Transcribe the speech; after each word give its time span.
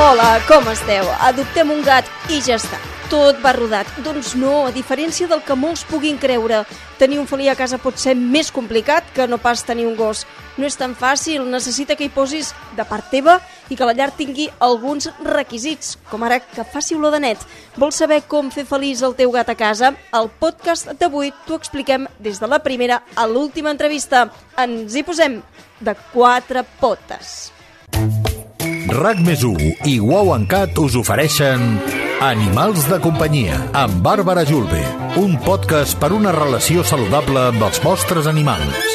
Hola, 0.00 0.38
com 0.46 0.62
esteu? 0.70 1.08
Adoptem 1.26 1.72
un 1.74 1.80
gat 1.82 2.06
i 2.30 2.36
ja 2.38 2.54
està. 2.54 2.76
Tot 3.10 3.40
va 3.42 3.50
rodat. 3.56 3.88
Doncs 4.06 4.36
no, 4.38 4.68
a 4.68 4.70
diferència 4.70 5.26
del 5.26 5.40
que 5.42 5.56
molts 5.58 5.82
puguin 5.90 6.20
creure, 6.22 6.60
tenir 7.00 7.18
un 7.18 7.26
felí 7.26 7.48
a 7.50 7.56
casa 7.58 7.80
pot 7.82 7.98
ser 7.98 8.14
més 8.14 8.52
complicat 8.54 9.08
que 9.16 9.26
no 9.26 9.40
pas 9.42 9.64
tenir 9.66 9.88
un 9.88 9.96
gos. 9.98 10.22
No 10.54 10.70
és 10.70 10.78
tan 10.78 10.94
fàcil, 10.94 11.42
necessita 11.50 11.98
que 11.98 12.06
hi 12.06 12.12
posis 12.14 12.52
de 12.78 12.86
part 12.86 13.10
teva 13.10 13.40
i 13.66 13.74
que 13.74 13.90
la 13.90 13.96
llar 13.98 14.12
tingui 14.14 14.46
alguns 14.62 15.10
requisits, 15.18 15.96
com 16.12 16.22
ara 16.22 16.38
que 16.46 16.62
faci 16.62 16.94
olor 16.94 17.18
de 17.18 17.24
net. 17.26 17.42
Vols 17.74 17.98
saber 17.98 18.22
com 18.30 18.54
fer 18.54 18.68
feliç 18.70 19.02
el 19.02 19.18
teu 19.18 19.34
gat 19.34 19.50
a 19.50 19.58
casa? 19.58 19.96
Al 20.14 20.30
podcast 20.30 20.94
d'avui 20.94 21.34
t'ho 21.42 21.58
expliquem 21.58 22.06
des 22.22 22.38
de 22.38 22.46
la 22.46 22.62
primera 22.62 23.02
a 23.16 23.26
l'última 23.26 23.74
entrevista. 23.74 24.28
Ens 24.62 24.94
hi 24.94 25.02
posem 25.02 25.40
de 25.82 25.98
quatre 26.14 26.62
potes. 26.78 27.48
RAC 28.88 29.18
més 29.20 29.42
i 29.84 29.98
Wow 30.00 30.30
en 30.32 30.46
Cat 30.48 30.78
us 30.80 30.94
ofereixen 30.96 31.60
Animals 32.24 32.86
de 32.88 32.96
companyia 33.04 33.58
amb 33.76 33.98
Bàrbara 34.00 34.46
Julve, 34.48 34.80
un 35.20 35.34
podcast 35.44 35.98
per 36.00 36.08
una 36.16 36.32
relació 36.32 36.80
saludable 36.88 37.42
amb 37.50 37.66
els 37.68 37.82
vostres 37.84 38.26
animals. 38.30 38.88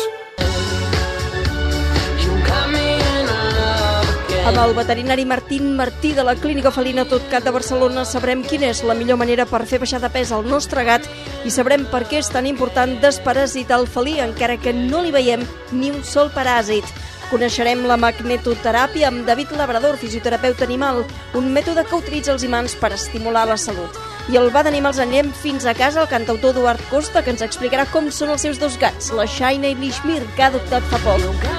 Amb 4.50 4.58
el 4.60 4.74
veterinari 4.76 5.28
Martín 5.30 5.76
Martí 5.78 6.12
de 6.18 6.26
la 6.26 6.36
Clínica 6.42 6.74
Felina 6.74 7.06
Totcat 7.06 7.46
de 7.46 7.54
Barcelona 7.54 8.04
sabrem 8.04 8.42
quina 8.44 8.74
és 8.74 8.82
la 8.84 8.98
millor 8.98 9.22
manera 9.22 9.46
per 9.46 9.62
fer 9.70 9.78
baixar 9.80 10.02
de 10.02 10.10
pes 10.10 10.34
al 10.34 10.50
nostre 10.50 10.84
gat 10.90 11.06
i 11.46 11.54
sabrem 11.54 11.86
per 11.94 12.08
què 12.10 12.18
és 12.20 12.34
tan 12.34 12.50
important 12.50 12.98
desparasitar 13.00 13.78
el 13.80 13.88
felí 13.88 14.18
encara 14.26 14.58
que 14.58 14.74
no 14.74 15.06
li 15.06 15.14
veiem 15.14 15.46
ni 15.72 15.94
un 15.94 16.02
sol 16.04 16.34
paràsit. 16.34 16.84
Coneixerem 17.34 17.80
la 17.90 17.96
magnetoteràpia 17.98 19.08
amb 19.10 19.24
David 19.26 19.56
Labrador, 19.58 19.96
fisioterapeuta 19.98 20.68
animal, 20.68 21.00
un 21.34 21.48
mètode 21.50 21.82
que 21.90 21.98
utilitza 21.98 22.30
els 22.30 22.44
imants 22.46 22.76
per 22.78 22.92
estimular 22.94 23.48
la 23.50 23.56
salut. 23.58 23.98
I 24.30 24.38
el 24.38 24.52
va 24.54 24.62
d'animals 24.62 25.00
anem 25.02 25.32
fins 25.42 25.66
a 25.66 25.74
casa 25.74 26.04
el 26.04 26.12
cantautor 26.12 26.54
Eduard 26.54 26.84
Costa, 26.92 27.24
que 27.26 27.34
ens 27.34 27.42
explicarà 27.42 27.88
com 27.90 28.12
són 28.14 28.30
els 28.36 28.46
seus 28.46 28.62
dos 28.62 28.78
gats, 28.78 29.10
la 29.18 29.26
Shaina 29.26 29.72
i 29.74 29.74
l'Ishmir, 29.74 30.22
que 30.38 30.46
ha 30.46 30.52
adoptat 30.54 30.86
fa 30.94 31.02
poc. 31.02 31.50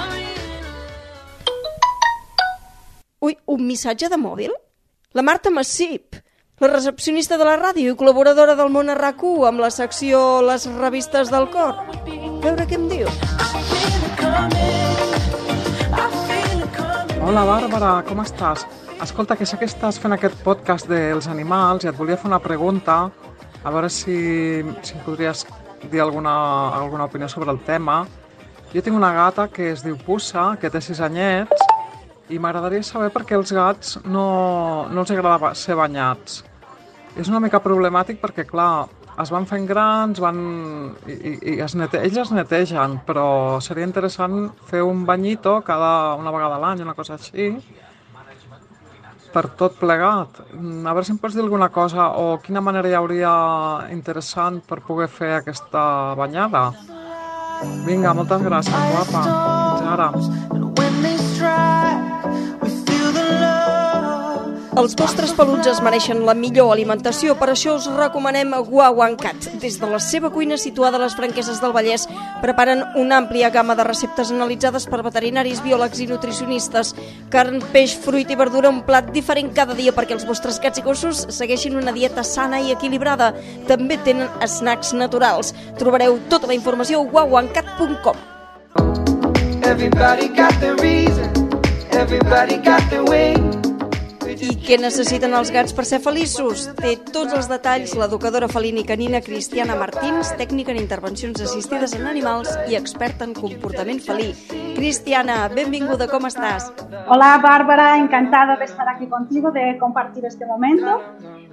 Ui, 3.26 3.34
un 3.50 3.66
missatge 3.66 4.06
de 4.06 4.20
mòbil? 4.28 4.54
La 5.10 5.26
Marta 5.26 5.50
Massip, 5.50 6.14
la 6.62 6.70
recepcionista 6.70 7.34
de 7.34 7.50
la 7.50 7.58
ràdio 7.58 7.90
i 7.90 7.98
col·laboradora 7.98 8.54
del 8.54 8.70
món 8.70 8.94
rac 8.94 9.26
amb 9.26 9.58
la 9.58 9.74
secció 9.74 10.40
Les 10.46 10.70
revistes 10.78 11.34
del 11.34 11.50
cor. 11.50 11.82
A 11.82 12.04
veure 12.46 12.62
què 12.62 12.78
em 12.78 12.86
diu. 12.94 13.10
Hola, 17.24 17.40
Bàrbara, 17.48 18.02
com 18.04 18.18
estàs? 18.20 18.66
Escolta, 19.00 19.32
que 19.32 19.46
sé 19.48 19.56
que 19.56 19.64
estàs 19.64 19.96
fent 19.96 20.12
aquest 20.12 20.42
podcast 20.44 20.84
dels 20.90 21.24
animals 21.32 21.86
i 21.86 21.88
et 21.88 21.96
volia 21.96 22.18
fer 22.20 22.28
una 22.28 22.38
pregunta, 22.44 22.96
a 23.64 23.70
veure 23.72 23.88
si, 23.88 24.60
si 24.84 25.00
podries 25.06 25.46
dir 25.88 26.02
alguna, 26.04 26.34
alguna 26.76 27.06
opinió 27.08 27.24
sobre 27.32 27.48
el 27.48 27.62
tema. 27.64 28.02
Jo 28.74 28.82
tinc 28.84 28.98
una 28.98 29.14
gata 29.16 29.46
que 29.48 29.70
es 29.70 29.80
diu 29.86 29.96
Pussa, 30.04 30.50
que 30.60 30.68
té 30.68 30.84
sis 30.84 31.00
anyets, 31.00 31.64
i 32.28 32.36
m'agradaria 32.36 32.84
saber 32.84 33.08
per 33.14 33.24
què 33.24 33.38
els 33.40 33.56
gats 33.56 33.96
no, 34.04 34.26
no 34.92 35.06
els 35.06 35.16
agrada 35.16 35.54
ser 35.56 35.80
banyats. 35.80 36.42
És 37.16 37.32
una 37.32 37.40
mica 37.40 37.62
problemàtic 37.64 38.20
perquè, 38.20 38.44
clar, 38.44 38.84
es 39.22 39.30
van 39.30 39.46
fent 39.46 39.66
grans, 39.68 40.20
van... 40.22 40.38
i, 41.06 41.14
i, 41.54 41.56
es 41.62 41.76
nete... 41.78 42.00
ells 42.02 42.20
es 42.24 42.32
netegen, 42.34 42.98
però 43.06 43.60
seria 43.64 43.86
interessant 43.86 44.48
fer 44.70 44.82
un 44.82 45.04
banyito 45.06 45.60
cada 45.66 46.14
una 46.18 46.32
vegada 46.34 46.58
a 46.58 46.62
l'any, 46.64 46.82
una 46.86 46.96
cosa 46.98 47.18
així, 47.18 47.52
per 49.34 49.48
tot 49.58 49.78
plegat. 49.80 50.40
A 50.54 50.92
veure 50.92 51.04
si 51.06 51.14
em 51.14 51.18
pots 51.22 51.34
dir 51.34 51.42
alguna 51.42 51.70
cosa 51.74 52.12
o 52.22 52.38
quina 52.42 52.62
manera 52.62 52.90
hi 52.90 52.94
hauria 52.98 53.34
interessant 53.94 54.62
per 54.68 54.82
poder 54.86 55.10
fer 55.10 55.32
aquesta 55.40 56.14
banyada. 56.18 56.68
Vinga, 57.86 58.14
moltes 58.14 58.42
gràcies, 58.46 58.90
guapa. 58.94 59.26
Fins 59.26 59.92
ara. 59.94 60.83
Els 64.74 64.96
vostres 64.98 65.30
peluts 65.38 65.68
es 65.70 65.78
mereixen 65.86 66.24
la 66.26 66.32
millor 66.34 66.72
alimentació, 66.74 67.36
per 67.38 67.46
això 67.52 67.76
us 67.78 67.84
recomanem 67.94 68.50
Guau 68.66 68.96
Cat. 69.20 69.46
Des 69.62 69.76
de 69.78 69.86
la 69.86 70.00
seva 70.02 70.32
cuina 70.34 70.56
situada 70.58 70.98
a 70.98 71.02
les 71.04 71.14
franqueses 71.14 71.60
del 71.62 71.70
Vallès, 71.70 72.08
preparen 72.42 72.82
una 72.98 73.20
àmplia 73.22 73.52
gamma 73.54 73.76
de 73.78 73.86
receptes 73.86 74.32
analitzades 74.34 74.88
per 74.90 75.04
veterinaris, 75.06 75.62
biòlegs 75.62 76.02
i 76.02 76.08
nutricionistes. 76.10 76.90
Carn, 77.30 77.62
peix, 77.70 77.94
fruit 77.94 78.34
i 78.34 78.34
verdura, 78.34 78.68
un 78.74 78.82
plat 78.82 79.14
diferent 79.14 79.54
cada 79.54 79.78
dia 79.78 79.94
perquè 79.94 80.18
els 80.18 80.26
vostres 80.26 80.58
gats 80.58 80.82
i 80.82 80.82
gossos 80.82 81.22
segueixin 81.30 81.78
una 81.78 81.94
dieta 81.94 82.26
sana 82.26 82.58
i 82.58 82.74
equilibrada. 82.74 83.30
També 83.70 84.00
tenen 84.02 84.26
snacks 84.42 84.90
naturals. 84.92 85.54
Trobareu 85.78 86.18
tota 86.28 86.50
la 86.50 86.58
informació 86.58 86.98
a 86.98 87.10
guauancat.com. 87.14 88.18
Everybody 89.62 90.28
got 90.34 90.58
the 90.58 90.74
reason, 90.82 91.30
everybody 91.92 92.58
got 92.58 92.82
the 92.90 93.04
way. 93.04 93.53
I 94.44 94.54
què 94.60 94.76
necessiten 94.76 95.32
els 95.38 95.48
gats 95.54 95.72
per 95.72 95.86
ser 95.88 95.98
feliços? 96.04 96.66
Té 96.76 96.90
tots 97.14 97.32
els 97.36 97.46
detalls 97.48 97.94
l'educadora 97.96 98.48
felina 98.50 98.82
i 98.82 98.84
canina 98.84 99.22
Cristiana 99.24 99.76
Martins, 99.78 100.34
tècnica 100.36 100.74
en 100.74 100.80
intervencions 100.82 101.40
assistides 101.46 101.94
en 101.96 102.04
animals 102.10 102.50
i 102.68 102.76
experta 102.76 103.24
en 103.24 103.32
comportament 103.38 104.02
felí. 104.04 104.34
Cristiana, 104.76 105.38
benvinguda, 105.54 106.10
com 106.12 106.28
estàs? 106.28 106.68
Hola, 107.08 107.30
Bárbara, 107.40 107.94
encantada 107.96 108.58
de 108.60 108.68
estar 108.68 108.88
aquí 108.90 109.08
contigo, 109.08 109.50
de 109.54 109.78
compartir 109.80 110.26
este 110.28 110.44
momento. 110.44 111.00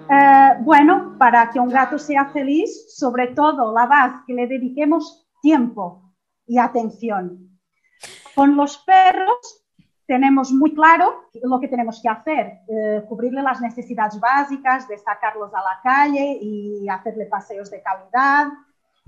Eh, 0.09 0.51
bueno, 0.59 1.15
para 1.17 1.49
que 1.49 1.61
un 1.61 1.69
gato 1.69 1.97
sea 1.97 2.27
feliz, 2.33 2.93
sobre 2.97 3.27
todo 3.27 3.71
la 3.71 3.85
base 3.85 4.23
que 4.27 4.33
le 4.33 4.47
dediquemos 4.47 5.29
tiempo 5.41 6.11
y 6.45 6.59
atención. 6.59 7.57
Con 8.35 8.57
los 8.57 8.79
perros 8.79 9.60
tenemos 10.11 10.51
muy 10.51 10.73
claro 10.73 11.21
lo 11.41 11.57
que 11.61 11.69
tenemos 11.69 12.01
que 12.01 12.09
hacer, 12.09 12.59
eh, 12.67 13.01
cubrirle 13.07 13.41
las 13.41 13.61
necesidades 13.61 14.19
básicas, 14.19 14.85
de 14.89 14.97
sacarlos 14.97 15.53
a 15.53 15.59
la 15.59 15.79
calle 15.81 16.37
y 16.41 16.89
hacerle 16.89 17.27
paseos 17.27 17.71
de 17.71 17.81
calidad 17.81 18.47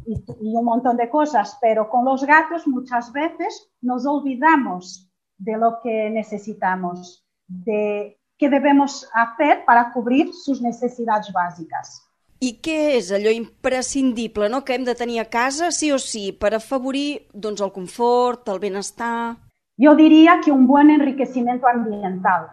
y, 0.06 0.14
y, 0.40 0.56
un 0.56 0.64
montón 0.64 0.96
de 0.96 1.10
cosas, 1.10 1.58
pero 1.60 1.90
con 1.90 2.06
los 2.06 2.24
gatos 2.24 2.66
muchas 2.68 3.12
veces 3.12 3.70
nos 3.82 4.06
olvidamos 4.06 5.12
de 5.38 5.58
lo 5.58 5.82
que 5.84 6.10
necesitamos, 6.10 7.26
de 7.50 8.18
qué 8.38 8.50
debemos 8.50 9.06
hacer 9.14 9.66
para 9.66 9.92
cubrir 9.92 10.34
sus 10.34 10.62
necesidades 10.62 11.34
básicas. 11.34 12.00
I 12.40 12.60
què 12.64 12.96
és 12.96 13.12
allò 13.12 13.32
imprescindible 13.32 14.48
no? 14.48 14.64
que 14.64 14.76
hem 14.76 14.88
de 14.88 14.96
tenir 14.96 15.20
a 15.20 15.28
casa, 15.28 15.70
sí 15.72 15.92
o 15.92 16.00
sí, 16.00 16.32
per 16.32 16.54
afavorir 16.56 17.28
doncs, 17.34 17.60
el 17.60 17.76
confort, 17.76 18.48
el 18.48 18.64
benestar... 18.64 19.36
Yo 19.78 19.96
diría 19.96 20.40
que 20.44 20.52
un 20.52 20.68
buen 20.68 20.90
enriquecimiento 20.90 21.68
ambiental. 21.68 22.48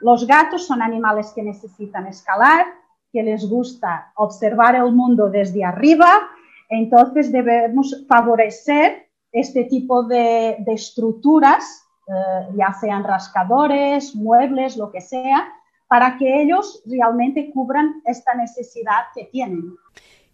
Los 0.00 0.26
gatos 0.26 0.66
son 0.66 0.80
animales 0.82 1.32
que 1.34 1.42
necesitan 1.42 2.06
escalar, 2.06 2.66
que 3.12 3.22
les 3.22 3.48
gusta 3.48 4.12
observar 4.14 4.74
el 4.76 4.92
mundo 4.92 5.28
desde 5.28 5.64
arriba, 5.64 6.28
entonces 6.68 7.32
debemos 7.32 8.04
favorecer 8.08 9.08
este 9.32 9.64
tipo 9.64 10.04
de, 10.04 10.56
estructuras, 10.66 11.84
eh, 12.06 12.12
ya 12.56 12.72
sean 12.72 13.04
rascadores, 13.04 14.14
muebles, 14.14 14.76
lo 14.76 14.90
que 14.90 15.00
sea, 15.00 15.48
para 15.88 16.16
que 16.16 16.42
ellos 16.42 16.82
realmente 16.86 17.50
cubran 17.52 18.00
esta 18.04 18.34
necesidad 18.34 19.10
que 19.14 19.24
tienen. 19.24 19.76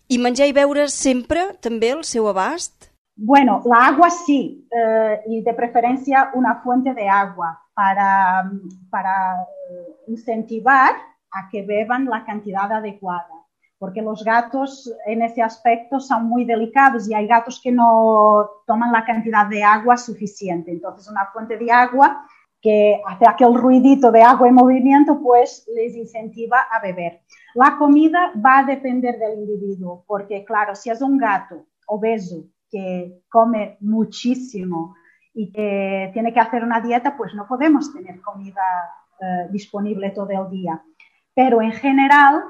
I 0.09 0.21
menjar 0.23 0.47
i 0.47 0.53
beure 0.55 0.85
sempre 0.87 1.57
també 1.59 1.89
el 1.91 2.05
seu? 2.07 2.29
Bueno, 3.19 3.63
la 3.65 3.87
agua 3.87 4.11
sí, 4.11 4.69
eh, 4.71 5.23
y 5.27 5.41
de 5.41 5.55
preferencia 5.55 6.31
una 6.35 6.57
fuente 6.57 6.93
de 6.93 7.09
agua 7.09 7.59
para, 7.73 8.51
para 8.91 9.43
eh, 9.71 9.97
incentivar 10.09 10.93
a 11.33 11.49
que 11.49 11.63
beban 11.65 12.05
la 12.05 12.27
cantidad 12.27 12.71
adecuada, 12.71 13.27
porque 13.79 14.03
los 14.03 14.23
gatos 14.23 14.93
en 15.07 15.23
ese 15.23 15.41
aspecto 15.41 15.99
son 15.99 16.27
muy 16.29 16.45
delicados 16.45 17.09
y 17.09 17.15
hay 17.15 17.27
gatos 17.27 17.59
que 17.63 17.73
no 17.73 18.51
toman 18.67 18.93
la 18.93 19.07
cantidad 19.07 19.47
de 19.47 19.65
agua 19.65 19.97
suficiente. 19.97 20.71
Entonces, 20.71 21.09
una 21.09 21.25
fuente 21.33 21.57
de 21.57 21.73
agua 21.73 22.23
que 22.61 23.01
hace 23.07 23.27
aquel 23.27 23.55
ruidito 23.55 24.13
de 24.13 24.23
agua 24.23 24.47
en 24.47 24.55
movimiento, 24.55 25.19
pues 25.23 25.67
les 25.75 25.97
incentiva 25.97 26.67
a 26.71 26.81
beber. 26.81 27.23
La 27.55 27.79
comida 27.79 28.33
va 28.45 28.59
a 28.59 28.65
depender 28.65 29.19
del 29.19 29.39
individuo, 29.39 30.05
porque 30.07 30.45
claro, 30.45 30.75
si 30.75 30.91
es 30.91 31.01
un 31.01 31.17
gato 31.17 31.65
obeso 31.87 32.45
que 32.71 33.23
come 33.29 33.77
muchísimo 33.81 34.95
y 35.35 35.53
que 35.53 36.11
tiene 36.13 36.33
que 36.33 36.41
hacer 36.41 36.65
una 36.65 36.81
dieta, 36.81 37.17
pues 37.17 37.35
no 37.35 37.47
podemos 37.47 37.93
tener 37.93 38.21
comida 38.21 38.63
eh, 39.21 39.49
disponible 39.51 40.11
todo 40.11 40.31
el 40.31 40.51
día. 40.51 40.83
Pero 41.35 41.61
en 41.61 41.73
general, 41.73 42.43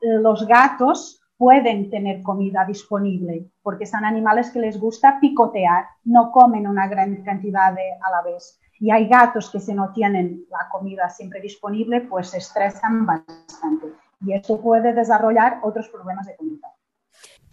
eh, 0.00 0.18
los 0.20 0.46
gatos 0.46 1.20
pueden 1.36 1.90
tener 1.90 2.22
comida 2.22 2.64
disponible, 2.64 3.50
porque 3.62 3.86
son 3.86 4.04
animales 4.04 4.50
que 4.50 4.60
les 4.60 4.78
gusta 4.78 5.18
picotear, 5.20 5.86
no 6.04 6.30
comen 6.30 6.66
una 6.66 6.86
gran 6.88 7.22
cantidad 7.24 7.72
de, 7.72 7.92
a 8.00 8.10
la 8.10 8.22
vez. 8.22 8.60
Y 8.78 8.90
hay 8.90 9.08
gatos 9.08 9.50
que 9.50 9.60
si 9.60 9.72
no 9.72 9.92
tienen 9.92 10.44
la 10.50 10.68
comida 10.70 11.08
siempre 11.08 11.40
disponible, 11.40 12.02
pues 12.02 12.30
se 12.30 12.38
estresan 12.38 13.06
bastante. 13.06 13.86
Y 14.20 14.32
esto 14.32 14.60
puede 14.60 14.92
desarrollar 14.92 15.60
otros 15.62 15.88
problemas 15.88 16.26
de 16.26 16.36
conducta. 16.36 16.73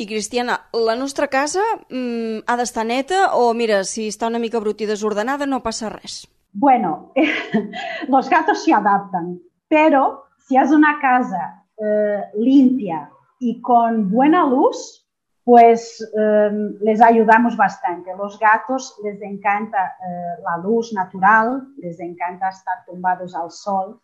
I, 0.01 0.07
Cristiana, 0.07 0.55
la 0.73 0.95
nostra 0.95 1.27
casa 1.29 1.61
mm, 1.91 2.41
ha 2.49 2.55
d'estar 2.57 2.85
neta 2.89 3.19
o, 3.37 3.51
mira, 3.53 3.83
si 3.85 4.07
està 4.09 4.31
una 4.31 4.39
mica 4.41 4.59
brut 4.63 4.81
i 4.81 4.87
desordenada 4.89 5.45
no 5.45 5.61
passa 5.61 5.91
res? 5.93 6.23
Bueno, 6.53 7.13
los 8.13 8.29
gatos 8.29 8.63
se 8.63 8.73
adaptan, 8.73 9.37
pero 9.69 10.25
si 10.47 10.57
es 10.57 10.71
una 10.71 10.97
casa 10.99 11.65
eh, 11.77 12.21
limpia 12.33 13.11
y 13.39 13.61
con 13.61 14.09
buena 14.09 14.43
luz, 14.47 15.05
pues 15.43 16.01
eh, 16.17 16.49
les 16.81 16.99
ayudamos 17.01 17.55
bastante. 17.55 18.11
Los 18.17 18.39
gatos 18.39 18.97
les 19.03 19.21
encanta 19.21 19.85
eh, 20.01 20.41
la 20.43 20.57
luz 20.63 20.93
natural, 20.93 21.67
les 21.77 21.99
encanta 21.99 22.49
estar 22.49 22.85
tumbados 22.87 23.35
al 23.35 23.51
sol 23.51 24.01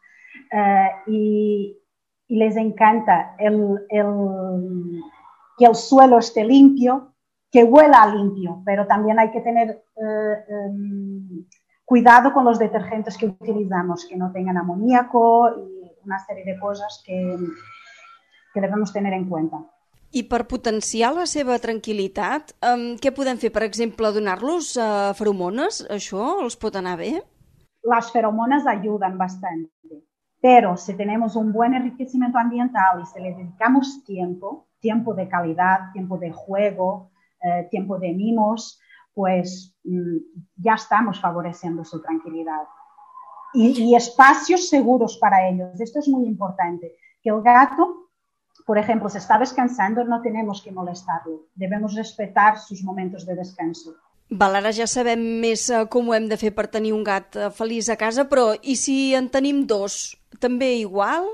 eh, 0.51 0.89
y, 1.07 1.77
y, 2.27 2.35
les 2.38 2.55
encanta 2.55 3.35
el, 3.39 3.85
el, 3.89 5.01
que 5.57 5.65
el 5.65 5.75
suelo 5.75 6.19
esté 6.19 6.45
limpio, 6.45 7.13
que 7.51 7.63
huela 7.63 8.06
limpio, 8.06 8.62
pero 8.65 8.86
también 8.86 9.19
hay 9.19 9.31
que 9.31 9.42
tener 9.42 9.83
eh, 9.95 10.54
um, 10.69 11.45
cuidado 11.86 12.33
con 12.33 12.45
los 12.45 12.59
detergentes 12.59 13.18
que 13.18 13.25
utilizamos, 13.25 14.06
que 14.06 14.18
no 14.18 14.31
tengan 14.31 14.57
amoníaco 14.57 15.50
y 15.57 15.92
una 16.06 16.19
serie 16.25 16.45
de 16.45 16.59
cosas 16.59 17.01
que, 17.06 17.38
que 18.54 18.62
debemos 18.62 18.94
tener 18.94 19.13
en 19.13 19.27
cuenta. 19.27 19.57
I 20.15 20.24
per 20.24 20.45
potenciar 20.48 21.09
la 21.12 21.25
seva 21.27 21.57
tranquil·litat, 21.59 22.54
um, 22.63 22.86
què 22.95 23.12
podem 23.12 23.39
fer? 23.42 23.51
Per 23.51 23.65
exemple, 23.65 24.13
donar-los 24.15 24.69
uh, 24.80 25.12
feromones? 25.18 25.81
Això 25.92 26.38
els 26.45 26.56
pot 26.56 26.77
anar 26.80 26.95
bé? 27.01 27.18
Las 27.83 28.12
feromonas 28.13 28.65
ayudan 28.68 29.18
bastante, 29.18 30.00
pero 30.39 30.77
si 30.77 30.95
tenemos 30.95 31.36
un 31.36 31.51
buen 31.51 31.74
enriquecimiento 31.74 32.38
ambiental 32.38 33.01
y 33.04 33.06
si 33.06 33.19
le 33.19 33.36
dedicamos 33.36 34.04
tiempo, 34.06 34.67
tiempo 34.79 35.13
de 35.13 35.27
calidad, 35.27 35.91
tiempo 35.94 36.18
de 36.18 36.31
juego, 36.31 37.12
eh, 37.41 37.68
tiempo 37.69 37.97
de 37.97 38.13
mimos, 38.13 38.79
pues 39.13 39.75
mmm, 39.83 40.18
ya 40.56 40.75
estamos 40.75 41.19
favoreciendo 41.19 41.83
su 41.83 42.01
tranquilidad. 42.01 42.63
Y, 43.53 43.95
espacios 43.95 44.69
seguros 44.69 45.18
para 45.18 45.50
ellos. 45.50 45.79
Esto 45.79 46.00
es 46.00 46.07
muy 46.07 46.27
importante. 46.27 46.95
Que 47.24 47.29
el 47.29 47.41
gato, 47.41 48.09
por 48.65 48.77
ejemplo, 48.77 49.09
se 49.09 49.18
está 49.18 49.39
descansando, 49.39 50.03
no 50.03 50.21
tenemos 50.21 50.62
que 50.62 50.71
molestarlo. 50.71 51.47
Debemos 51.56 51.95
respetar 51.95 52.59
sus 52.59 52.83
momentos 52.83 53.25
de 53.25 53.35
descanso. 53.35 53.95
Val, 54.30 54.57
ara 54.59 54.73
ja 54.75 54.83
sabem 54.91 55.21
més 55.39 55.69
uh, 55.71 55.85
com 55.88 56.09
ho 56.09 56.13
hem 56.13 56.25
de 56.27 56.35
fer 56.35 56.51
per 56.51 56.65
tenir 56.68 56.91
un 56.91 57.03
gat 57.07 57.38
uh, 57.39 57.47
feliç 57.47 57.88
a 57.88 57.95
casa, 57.95 58.25
però 58.27 58.50
i 58.59 58.75
si 58.75 59.15
en 59.15 59.30
tenim 59.31 59.62
dos? 59.63 60.18
També 60.44 60.73
igual? 60.81 61.30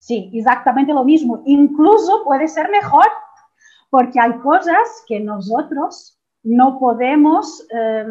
Sí, 0.00 0.30
exactamente 0.32 0.92
lo 0.94 1.04
mismo. 1.04 1.42
Incluso 1.44 2.24
puede 2.24 2.48
ser 2.48 2.70
mejor, 2.70 3.06
porque 3.90 4.18
hay 4.18 4.32
cosas 4.38 5.04
que 5.06 5.20
nosotros 5.20 6.18
no 6.42 6.78
podemos 6.78 7.66
eh, 7.70 8.06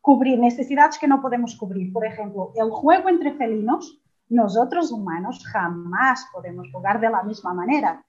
cubrir, 0.00 0.38
necesidades 0.38 0.98
que 0.98 1.08
no 1.08 1.20
podemos 1.20 1.56
cubrir. 1.56 1.92
Por 1.92 2.06
ejemplo, 2.06 2.52
el 2.54 2.70
juego 2.70 3.08
entre 3.08 3.34
felinos, 3.34 4.00
nosotros 4.28 4.92
humanos 4.92 5.44
jamás 5.52 6.28
podemos 6.32 6.70
jugar 6.72 7.00
de 7.00 7.10
la 7.10 7.24
misma 7.24 7.52
manera. 7.52 8.04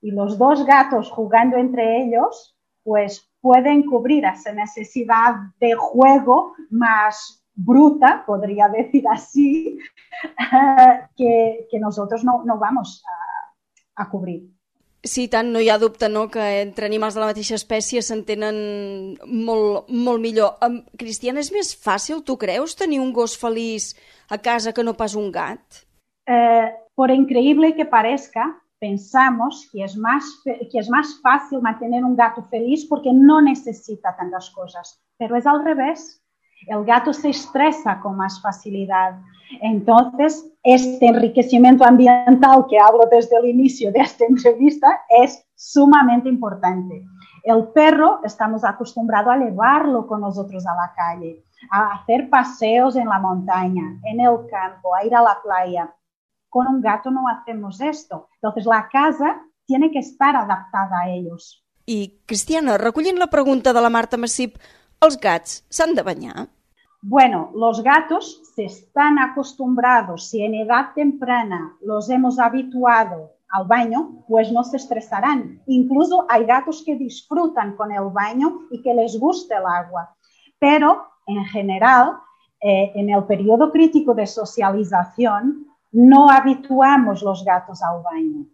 Y 0.00 0.12
los 0.12 0.38
dos 0.38 0.64
gatos 0.64 1.10
jugando 1.10 1.58
entre 1.58 2.02
ellos, 2.02 2.56
pues 2.82 3.30
pueden 3.42 3.82
cubrir 3.84 4.24
esa 4.24 4.52
necesidad 4.52 5.34
de 5.60 5.74
juego 5.74 6.54
más 6.70 7.41
bruta, 7.54 8.24
podría 8.26 8.68
decir 8.68 9.04
así, 9.08 9.78
que, 11.16 11.66
que 11.70 11.78
nosotros 11.78 12.24
no, 12.24 12.42
no 12.44 12.58
vamos 12.58 13.02
a, 13.96 14.02
a 14.02 14.10
cubrir. 14.10 14.48
Sí, 15.02 15.26
tant, 15.26 15.48
no 15.50 15.58
hi 15.58 15.66
ha 15.66 15.80
dubte 15.82 16.06
no, 16.08 16.28
que 16.30 16.42
entre 16.60 16.86
animals 16.86 17.16
de 17.16 17.20
la 17.24 17.28
mateixa 17.32 17.56
espècie 17.58 18.04
s'entenen 18.06 18.58
molt, 19.26 19.88
molt 19.90 20.22
millor. 20.22 20.54
Um, 20.62 20.78
Cristiana, 20.98 21.42
és 21.42 21.50
més 21.50 21.72
fàcil, 21.74 22.20
tu 22.22 22.36
creus, 22.38 22.76
tenir 22.78 23.00
un 23.02 23.10
gos 23.10 23.34
feliç 23.38 23.96
a 24.30 24.38
casa 24.38 24.70
que 24.72 24.84
no 24.86 24.94
pas 24.94 25.16
un 25.18 25.32
gat? 25.34 25.82
Eh, 26.30 26.70
por 26.94 27.10
increíble 27.10 27.74
que 27.74 27.84
parezca, 27.84 28.46
pensamos 28.78 29.68
que 29.72 29.82
es, 29.82 29.96
más, 29.96 30.24
que 30.44 30.78
es 30.78 30.88
más 30.88 31.18
fácil 31.20 31.60
mantener 31.60 32.04
un 32.04 32.14
gato 32.14 32.44
feliz 32.44 32.86
porque 32.88 33.12
no 33.12 33.40
necesita 33.42 34.14
tantas 34.16 34.50
cosas, 34.50 35.02
pero 35.18 35.34
es 35.36 35.46
al 35.46 35.64
revés. 35.64 36.21
El 36.66 36.84
gato 36.84 37.12
se 37.12 37.30
estresa 37.30 38.00
con 38.00 38.16
más 38.16 38.40
facilidad. 38.40 39.18
Entonces, 39.60 40.50
este 40.62 41.06
enriquecimiento 41.06 41.84
ambiental 41.84 42.66
que 42.68 42.78
hablo 42.78 43.08
desde 43.10 43.36
el 43.36 43.46
inicio 43.46 43.92
de 43.92 44.00
esta 44.00 44.24
entrevista 44.24 45.02
es 45.08 45.44
sumamente 45.54 46.28
importante. 46.28 47.04
El 47.44 47.68
perro 47.68 48.20
estamos 48.24 48.64
acostumbrados 48.64 49.34
a 49.34 49.38
llevarlo 49.38 50.06
con 50.06 50.20
nosotros 50.20 50.64
a 50.66 50.74
la 50.74 50.92
calle, 50.94 51.44
a 51.70 51.94
hacer 51.94 52.30
paseos 52.30 52.96
en 52.96 53.08
la 53.08 53.18
montaña, 53.18 53.98
en 54.04 54.20
el 54.20 54.46
campo, 54.48 54.94
a 54.94 55.04
ir 55.04 55.14
a 55.14 55.22
la 55.22 55.38
playa. 55.42 55.92
Con 56.48 56.68
un 56.68 56.80
gato 56.80 57.10
no 57.10 57.26
hacemos 57.28 57.80
esto. 57.80 58.28
Entonces, 58.34 58.64
la 58.64 58.88
casa 58.88 59.42
tiene 59.66 59.90
que 59.90 59.98
estar 59.98 60.36
adaptada 60.36 61.00
a 61.00 61.08
ellos. 61.08 61.64
I, 61.86 62.20
Cristiana, 62.26 62.78
recollint 62.78 63.18
la 63.18 63.26
pregunta 63.26 63.72
de 63.72 63.80
la 63.80 63.90
Marta 63.90 64.16
Massip, 64.16 64.56
¿Els 65.02 65.16
gats 65.18 65.54
s'han 65.76 65.96
de 65.98 66.02
bañar? 66.06 66.46
Bueno, 67.02 67.50
los 67.56 67.82
gatos 67.82 68.40
se 68.54 68.66
están 68.66 69.18
acostumbrados, 69.18 70.28
si 70.28 70.44
en 70.44 70.54
edad 70.54 70.92
temprana 70.94 71.76
los 71.80 72.08
hemos 72.08 72.38
habituado 72.38 73.32
al 73.50 73.66
baño, 73.66 74.24
pues 74.28 74.52
no 74.52 74.62
se 74.62 74.76
estresarán. 74.76 75.60
Incluso 75.66 76.24
hay 76.28 76.44
gatos 76.44 76.84
que 76.86 76.94
disfrutan 76.94 77.74
con 77.74 77.90
el 77.90 78.10
baño 78.12 78.60
y 78.70 78.80
que 78.80 78.94
les 78.94 79.18
gusta 79.18 79.58
el 79.58 79.66
agua. 79.66 80.14
Pero, 80.60 81.04
en 81.26 81.44
general, 81.46 82.18
eh, 82.60 82.92
en 82.94 83.10
el 83.10 83.24
periodo 83.24 83.72
crítico 83.72 84.14
de 84.14 84.28
socialización, 84.28 85.66
no 85.90 86.30
habituamos 86.30 87.22
los 87.22 87.44
gatos 87.44 87.82
al 87.82 88.02
baño. 88.04 88.46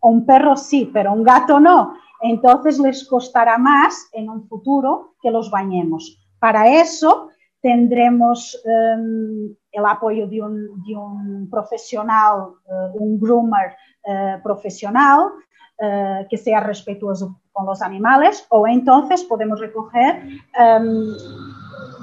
Un 0.00 0.26
perro 0.26 0.56
sí, 0.56 0.90
pero 0.92 1.12
un 1.12 1.22
gato 1.22 1.60
no. 1.60 1.94
Entonces 2.22 2.78
les 2.78 3.04
costará 3.06 3.58
más 3.58 4.08
en 4.12 4.30
un 4.30 4.48
futuro 4.48 5.14
que 5.20 5.30
los 5.30 5.50
bañemos. 5.50 6.18
Para 6.38 6.68
eso 6.80 7.30
tendremos 7.60 8.60
um, 8.64 9.54
el 9.72 9.86
apoyo 9.86 10.26
de 10.28 10.40
un, 10.42 11.48
profesional, 11.50 12.54
uh, 12.66 12.96
un 12.98 13.18
groomer 13.18 13.74
uh, 14.06 14.42
profesional 14.42 15.30
uh, 15.78 16.26
que 16.28 16.36
sea 16.36 16.60
respetuoso 16.60 17.40
con 17.52 17.66
los 17.66 17.82
animales 17.82 18.46
o 18.50 18.66
entonces 18.66 19.24
podemos 19.24 19.60
recoger 19.60 20.22
um, 20.58 21.14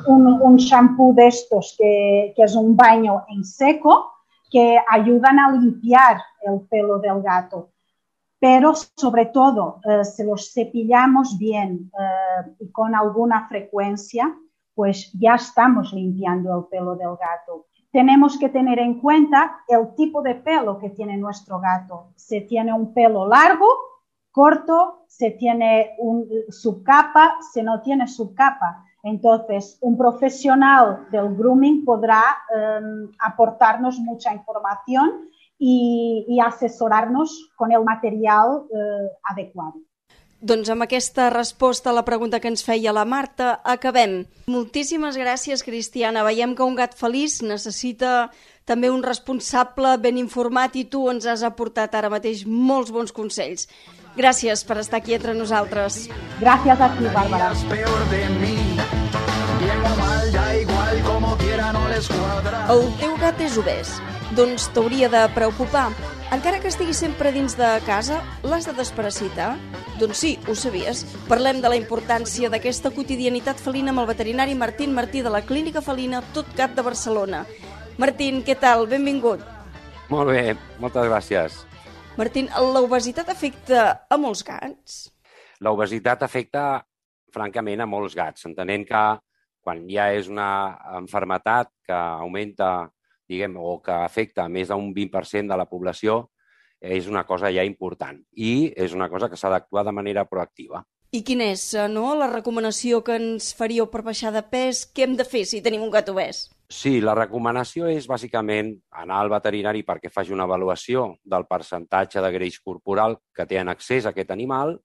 un, 0.07 0.41
un, 0.41 0.55
shampoo 0.57 1.13
de 1.13 1.27
estos 1.27 1.75
que, 1.77 2.33
que 2.35 2.43
es 2.43 2.55
un 2.55 2.75
baño 2.75 3.23
en 3.29 3.43
seco 3.43 4.11
que 4.51 4.77
ayudan 4.89 5.39
a 5.39 5.51
limpiar 5.51 6.21
el 6.43 6.61
pelo 6.69 6.99
del 6.99 7.21
gato 7.21 7.69
pero 8.39 8.73
sobre 8.73 9.27
todo 9.27 9.81
eh, 9.83 10.05
si 10.05 10.23
los 10.23 10.53
cepillamos 10.53 11.37
bien 11.37 11.91
eh, 11.99 12.55
y 12.59 12.71
con 12.71 12.95
alguna 12.95 13.47
frecuencia, 13.47 14.33
pues 14.73 15.11
ya 15.13 15.35
estamos 15.35 15.91
limpiando 15.91 16.57
el 16.57 16.65
pelo 16.65 16.95
del 16.95 17.17
gato. 17.17 17.67
Tenemos 17.91 18.37
que 18.37 18.49
tener 18.49 18.79
en 18.79 19.01
cuenta 19.01 19.57
el 19.67 19.93
tipo 19.95 20.21
de 20.21 20.35
pelo 20.35 20.79
que 20.79 20.91
tiene 20.91 21.17
nuestro 21.17 21.59
gato. 21.59 22.13
Si 22.15 22.41
tiene 22.41 22.71
un 22.71 22.93
pelo 22.93 23.27
largo, 23.27 23.67
corto, 24.31 25.03
si 25.07 25.31
tiene 25.31 25.95
un 25.97 26.25
subcapa, 26.49 27.39
si 27.51 27.61
no 27.61 27.81
tiene 27.81 28.07
subcapa. 28.07 28.85
Entonces, 29.03 29.77
un 29.81 29.97
profesional 29.97 31.07
del 31.11 31.35
grooming 31.35 31.83
podrá 31.83 32.21
eh, 32.55 32.79
aportarnos 33.19 33.97
mucha 33.99 34.33
información 34.33 35.29
i, 35.59 36.25
i 36.27 36.39
assessorar-nos 36.39 37.35
con 37.55 37.71
el 37.71 37.83
material 37.83 38.63
eh, 38.71 39.07
adequat. 39.31 39.75
Doncs 40.39 40.69
amb 40.71 40.85
aquesta 40.85 41.27
resposta 41.33 41.89
a 41.91 41.93
la 41.93 42.05
pregunta 42.07 42.39
que 42.39 42.47
ens 42.47 42.63
feia 42.63 42.93
la 42.95 43.03
Marta, 43.03 43.59
acabem. 43.67 44.23
Moltíssimes 44.47 45.19
gràcies, 45.19 45.63
Cristiana. 45.67 46.23
Veiem 46.23 46.55
que 46.55 46.63
un 46.63 46.79
gat 46.79 46.95
feliç 46.95 47.41
necessita 47.43 48.31
també 48.63 48.87
un 48.89 49.03
responsable 49.03 49.97
ben 49.99 50.15
informat 50.17 50.77
i 50.79 50.85
tu 50.87 51.09
ens 51.11 51.27
has 51.27 51.43
aportat 51.43 51.95
ara 51.95 52.09
mateix 52.13 52.45
molts 52.47 52.93
bons 52.95 53.11
consells. 53.11 53.67
Gràcies 54.15 54.63
per 54.63 54.79
estar 54.79 55.03
aquí 55.03 55.13
entre 55.17 55.35
nosaltres. 55.35 56.07
Gràcies 56.39 56.79
a 56.79 56.87
tu, 56.95 57.03
Bàrbara. 57.11 57.51
El 61.99 62.85
teu 62.95 63.15
gat 63.19 63.41
és 63.43 63.57
obès, 63.59 63.89
doncs 64.37 64.69
t'hauria 64.71 65.09
de 65.11 65.19
preocupar. 65.35 65.89
Encara 66.31 66.61
que 66.63 66.69
estigui 66.71 66.93
sempre 66.95 67.33
dins 67.35 67.57
de 67.59 67.67
casa, 67.83 68.21
l'has 68.45 68.69
de 68.69 68.75
desparasitar? 68.77 69.49
Doncs 69.99 70.21
sí, 70.23 70.31
ho 70.47 70.55
sabies. 70.55 71.03
Parlem 71.27 71.59
de 71.59 71.67
la 71.73 71.75
importància 71.75 72.47
d'aquesta 72.53 72.93
quotidianitat 72.95 73.59
felina 73.59 73.91
amb 73.91 74.05
el 74.05 74.09
veterinari 74.13 74.55
Martín 74.55 74.95
Martí 74.95 75.25
de 75.25 75.33
la 75.33 75.43
Clínica 75.43 75.83
Felina 75.83 76.23
Tot 76.31 76.47
Gat 76.55 76.77
de 76.77 76.85
Barcelona. 76.87 77.43
Martín, 77.99 78.45
què 78.47 78.55
tal? 78.55 78.87
Benvingut. 78.87 79.43
Molt 80.07 80.31
bé, 80.31 80.55
moltes 80.79 81.09
gràcies. 81.09 81.63
Martín, 82.15 82.47
l'obesitat 82.55 83.27
afecta 83.35 84.05
a 84.07 84.15
molts 84.15 84.45
gats? 84.47 85.09
L'obesitat 85.59 86.23
afecta, 86.23 86.77
francament, 87.35 87.83
a 87.83 87.89
molts 87.91 88.15
gats, 88.15 88.47
entenent 88.47 88.87
que 88.87 89.03
quan 89.69 89.85
ja 89.85 90.09
és 90.17 90.25
una 90.25 90.49
enfermetat 90.97 91.69
que 91.85 91.93
augmenta, 91.93 92.89
diguem, 93.29 93.53
o 93.61 93.77
que 93.85 93.93
afecta 93.93 94.47
més 94.49 94.71
d'un 94.73 94.89
20% 94.95 95.45
de 95.51 95.57
la 95.59 95.67
població, 95.69 96.23
és 96.81 97.09
una 97.11 97.25
cosa 97.27 97.51
ja 97.53 97.65
important 97.67 98.17
i 98.33 98.71
és 98.73 98.95
una 98.95 99.09
cosa 99.11 99.27
que 99.29 99.37
s'ha 99.37 99.51
d'actuar 99.51 99.83
de 99.85 99.93
manera 99.93 100.23
proactiva. 100.25 100.81
I 101.11 101.21
quina 101.25 101.49
és 101.51 101.73
eh, 101.73 101.87
no, 101.89 102.15
la 102.15 102.29
recomanació 102.31 103.03
que 103.05 103.17
ens 103.19 103.51
faríeu 103.57 103.89
per 103.91 104.01
baixar 104.05 104.31
de 104.33 104.41
pes? 104.45 104.85
Què 104.89 105.05
hem 105.05 105.15
de 105.19 105.25
fer 105.27 105.43
si 105.45 105.61
tenim 105.65 105.83
un 105.85 105.93
gat 105.93 106.09
obès? 106.09 106.47
Sí, 106.69 106.99
la 107.01 107.17
recomanació 107.17 107.89
és 107.89 108.07
bàsicament 108.09 108.71
anar 109.03 109.21
al 109.21 109.31
veterinari 109.33 109.83
perquè 109.85 110.09
faci 110.13 110.33
una 110.33 110.45
avaluació 110.49 111.11
del 111.25 111.45
percentatge 111.49 112.21
de 112.21 112.31
greix 112.33 112.59
corporal 112.61 113.17
que 113.35 113.45
té 113.49 113.57
en 113.61 113.73
accés 113.73 114.05
a 114.05 114.13
aquest 114.13 114.33
animal 114.33 114.77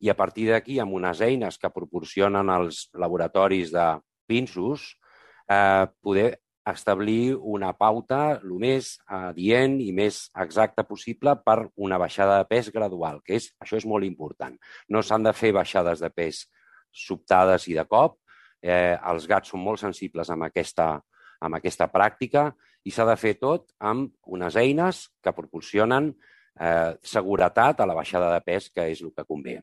i 0.00 0.10
a 0.10 0.16
partir 0.16 0.48
d'aquí, 0.50 0.78
amb 0.80 0.96
unes 0.96 1.20
eines 1.24 1.58
que 1.58 1.72
proporcionen 1.74 2.50
els 2.54 2.88
laboratoris 2.94 3.72
de 3.74 3.86
pinsos, 4.28 4.92
eh, 5.48 5.86
poder 6.04 6.36
establir 6.68 7.36
una 7.36 7.72
pauta 7.72 8.38
el 8.42 8.52
més 8.60 8.98
adient 9.06 9.78
i 9.80 9.90
més 9.96 10.26
exacta 10.36 10.84
possible 10.84 11.34
per 11.44 11.70
una 11.76 11.98
baixada 12.00 12.38
de 12.38 12.48
pes 12.50 12.70
gradual, 12.74 13.22
que 13.24 13.38
és, 13.38 13.50
això 13.62 13.78
és 13.80 13.86
molt 13.88 14.04
important. 14.04 14.56
No 14.88 15.02
s'han 15.02 15.24
de 15.24 15.32
fer 15.32 15.54
baixades 15.56 16.02
de 16.04 16.10
pes 16.12 16.44
sobtades 16.92 17.68
i 17.68 17.76
de 17.78 17.84
cop. 17.88 18.18
Eh, 18.60 18.96
els 19.10 19.28
gats 19.30 19.52
són 19.52 19.62
molt 19.64 19.80
sensibles 19.80 20.30
amb 20.34 20.48
aquesta, 20.48 20.96
amb 21.40 21.58
aquesta 21.58 21.88
pràctica 21.92 22.50
i 22.84 22.92
s'ha 22.92 23.06
de 23.08 23.16
fer 23.20 23.36
tot 23.38 23.70
amb 23.78 24.12
unes 24.26 24.56
eines 24.58 25.06
que 25.22 25.34
proporcionen 25.34 26.10
eh, 26.58 26.94
seguretat 27.02 27.80
a 27.80 27.86
la 27.86 27.96
baixada 27.96 28.32
de 28.34 28.42
pes, 28.44 28.68
que 28.74 28.88
és 28.92 29.02
el 29.04 29.14
que 29.14 29.26
convé. 29.28 29.60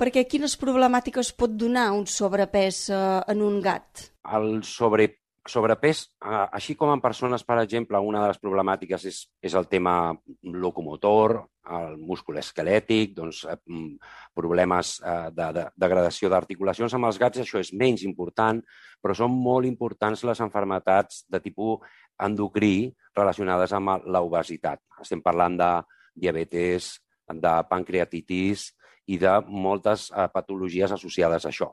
Perquè 0.00 0.24
quines 0.28 0.54
problemàtiques 0.58 1.32
pot 1.38 1.52
donar 1.58 1.90
un 1.94 2.06
sobrepès 2.10 2.86
eh, 2.90 3.00
en 3.32 3.42
un 3.44 3.58
gat? 3.62 4.08
El 4.36 4.62
sobre, 4.66 5.08
sobrepès, 5.48 6.06
eh, 6.24 6.46
així 6.58 6.74
com 6.78 6.92
en 6.94 7.02
persones, 7.04 7.44
per 7.44 7.58
exemple, 7.62 8.00
una 8.00 8.22
de 8.22 8.30
les 8.32 8.40
problemàtiques 8.40 9.04
és, 9.10 9.20
és 9.44 9.56
el 9.58 9.68
tema 9.68 10.14
locomotor, 10.42 11.36
el 11.76 11.98
múscul 12.00 12.40
esquelètic, 12.40 13.12
doncs, 13.18 13.44
eh, 13.44 13.58
mm, 13.68 14.16
problemes 14.34 14.96
de, 15.36 15.50
de 15.58 15.68
degradació 15.84 16.32
d'articulacions. 16.32 16.96
Amb 16.96 17.10
els 17.10 17.20
gats 17.20 17.44
això 17.44 17.60
és 17.60 17.74
menys 17.76 18.06
important, 18.08 18.64
però 19.02 19.14
són 19.18 19.36
molt 19.36 19.68
importants 19.68 20.24
les 20.24 20.40
enfermetats 20.40 21.26
de 21.28 21.42
tipus 21.44 21.84
endocrí 22.22 22.92
relacionades 23.14 23.72
amb 23.76 24.06
l'obesitat. 24.08 24.80
Estem 25.04 25.20
parlant 25.22 25.58
de 25.60 25.72
diabetes, 26.16 26.94
de 27.32 27.52
pancreatitis 27.70 28.72
i 29.06 29.18
de 29.18 29.32
moltes 29.48 30.10
eh, 30.10 30.28
patologies 30.32 30.92
associades 30.94 31.46
a 31.46 31.50
això. 31.50 31.72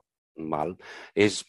Val? 0.49 0.75
És 1.13 1.43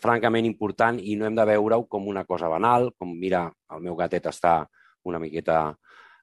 francament 0.00 0.46
important 0.48 0.98
i 1.02 1.16
no 1.16 1.26
hem 1.26 1.36
de 1.36 1.44
veure-ho 1.44 1.84
com 1.90 2.06
una 2.08 2.24
cosa 2.24 2.48
banal, 2.48 2.92
com 2.96 3.12
mira, 3.12 3.46
el 3.72 3.82
meu 3.84 3.96
gatet 3.98 4.28
està 4.30 4.62
una 5.04 5.20
miqueta 5.20 5.74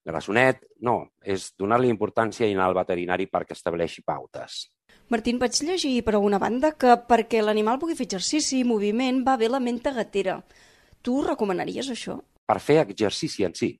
grassonet. 0.05 0.63
No, 0.81 1.13
és 1.21 1.51
donar-li 1.59 1.91
importància 1.91 2.47
i 2.47 2.55
anar 2.55 2.69
al 2.69 2.77
veterinari 2.79 3.29
perquè 3.31 3.55
estableixi 3.55 4.03
pautes. 4.03 4.67
Martín, 5.13 5.39
vaig 5.39 5.59
llegir 5.61 6.01
per 6.03 6.15
alguna 6.15 6.39
banda 6.39 6.73
que 6.79 6.95
perquè 7.07 7.43
l'animal 7.43 7.79
pugui 7.79 7.95
fer 7.95 8.07
exercici 8.09 8.61
i 8.61 8.67
moviment 8.67 9.21
va 9.27 9.37
bé 9.37 9.49
la 9.51 9.61
menta 9.61 9.93
gatera. 9.93 10.39
Tu 11.03 11.21
recomanaries 11.21 11.89
això? 11.91 12.17
Per 12.47 12.59
fer 12.59 12.81
exercici 12.83 13.45
en 13.45 13.53
si 13.55 13.73